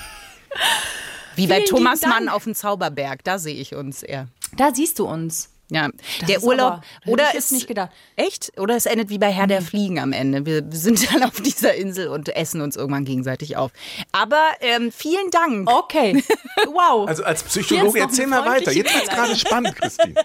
Wie 1.36 1.46
bei 1.46 1.60
Thomas 1.60 2.02
Mann 2.02 2.28
auf 2.28 2.44
dem 2.44 2.54
Zauberberg, 2.54 3.24
da 3.24 3.38
sehe 3.38 3.54
ich 3.54 3.74
uns 3.74 4.02
eher. 4.02 4.28
Da 4.56 4.74
siehst 4.74 4.98
du 4.98 5.06
uns. 5.06 5.50
Ja, 5.70 5.88
das 6.20 6.28
der 6.28 6.42
Urlaub 6.42 6.82
oder 7.06 7.34
ist 7.34 7.50
nicht 7.50 7.66
gedacht. 7.66 7.90
Echt? 8.16 8.52
Oder 8.58 8.76
es 8.76 8.84
endet 8.84 9.08
wie 9.08 9.18
bei 9.18 9.32
Herr 9.32 9.46
der. 9.46 9.62
Fliegen 9.62 9.98
am 9.98 10.12
Ende. 10.12 10.44
Wir 10.44 10.62
sind 10.70 11.10
dann 11.12 11.22
auf 11.22 11.40
dieser 11.40 11.74
Insel 11.74 12.08
und 12.08 12.28
essen 12.28 12.60
uns 12.60 12.76
irgendwann 12.76 13.06
gegenseitig 13.06 13.56
auf. 13.56 13.72
Aber 14.12 14.42
ähm, 14.60 14.92
vielen 14.92 15.30
Dank. 15.30 15.70
Okay. 15.70 16.22
Wow. 16.66 17.08
Also 17.08 17.24
als 17.24 17.42
Psychologe 17.44 17.98
erzähl 17.98 18.26
mal 18.26 18.44
weiter. 18.44 18.72
Jetzt 18.72 18.92
wird 18.92 19.04
es 19.04 19.08
gerade 19.08 19.36
spannend, 19.36 19.74
Christine. 19.76 20.14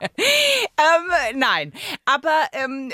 ähm, 0.00 1.38
nein, 1.38 1.72
aber 2.04 2.44
ähm, 2.52 2.92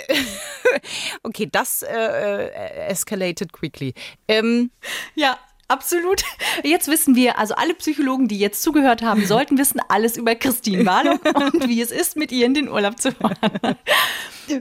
okay, 1.22 1.48
das 1.50 1.82
äh, 1.82 1.94
äh, 1.94 2.86
escalated 2.88 3.52
quickly. 3.52 3.94
Ähm, 4.28 4.70
ja. 5.14 5.38
Absolut. 5.68 6.22
Jetzt 6.62 6.88
wissen 6.88 7.14
wir, 7.14 7.38
also 7.38 7.54
alle 7.54 7.74
Psychologen, 7.74 8.28
die 8.28 8.38
jetzt 8.38 8.62
zugehört 8.62 9.02
haben, 9.02 9.24
sollten 9.26 9.56
wissen 9.56 9.80
alles 9.88 10.16
über 10.16 10.34
Christine 10.34 10.84
Warlow 10.84 11.18
und 11.52 11.68
wie 11.68 11.80
es 11.80 11.90
ist, 11.90 12.16
mit 12.16 12.32
ihr 12.32 12.44
in 12.46 12.54
den 12.54 12.68
Urlaub 12.68 13.00
zu 13.00 13.12
fahren. 13.12 13.36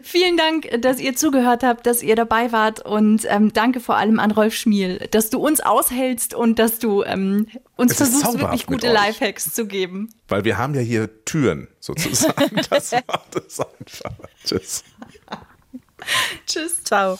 Vielen 0.02 0.38
Dank, 0.38 0.70
dass 0.82 1.00
ihr 1.00 1.14
zugehört 1.16 1.64
habt, 1.64 1.86
dass 1.86 2.02
ihr 2.02 2.16
dabei 2.16 2.54
wart 2.54 2.86
und 2.86 3.26
ähm, 3.30 3.52
danke 3.52 3.82
vor 3.82 3.98
allem 3.98 4.20
an 4.20 4.32
Rolf 4.32 4.56
Schmiel, 4.56 5.08
dass 5.12 5.30
du 5.30 5.40
uns 5.40 5.60
aushältst 5.60 6.34
und 6.34 6.58
dass 6.58 6.80
du 6.80 7.04
ähm, 7.04 7.48
uns 7.76 7.92
es 7.92 7.98
versuchst, 7.98 8.40
wirklich 8.40 8.66
gute 8.66 8.92
Lifehacks 8.92 9.54
zu 9.54 9.68
geben. 9.68 10.10
Weil 10.30 10.46
wir 10.46 10.58
haben 10.58 10.74
ja 10.74 10.82
hier 10.82 11.26
Türen 11.26 11.68
sozusagen. 11.80 12.34
Das 12.70 12.92
macht 12.92 13.36
es 13.36 13.60
einfach. 13.60 14.28
Tschüss. 14.46 14.84
Tschüss. 16.48 16.84
Ciao. 16.84 17.20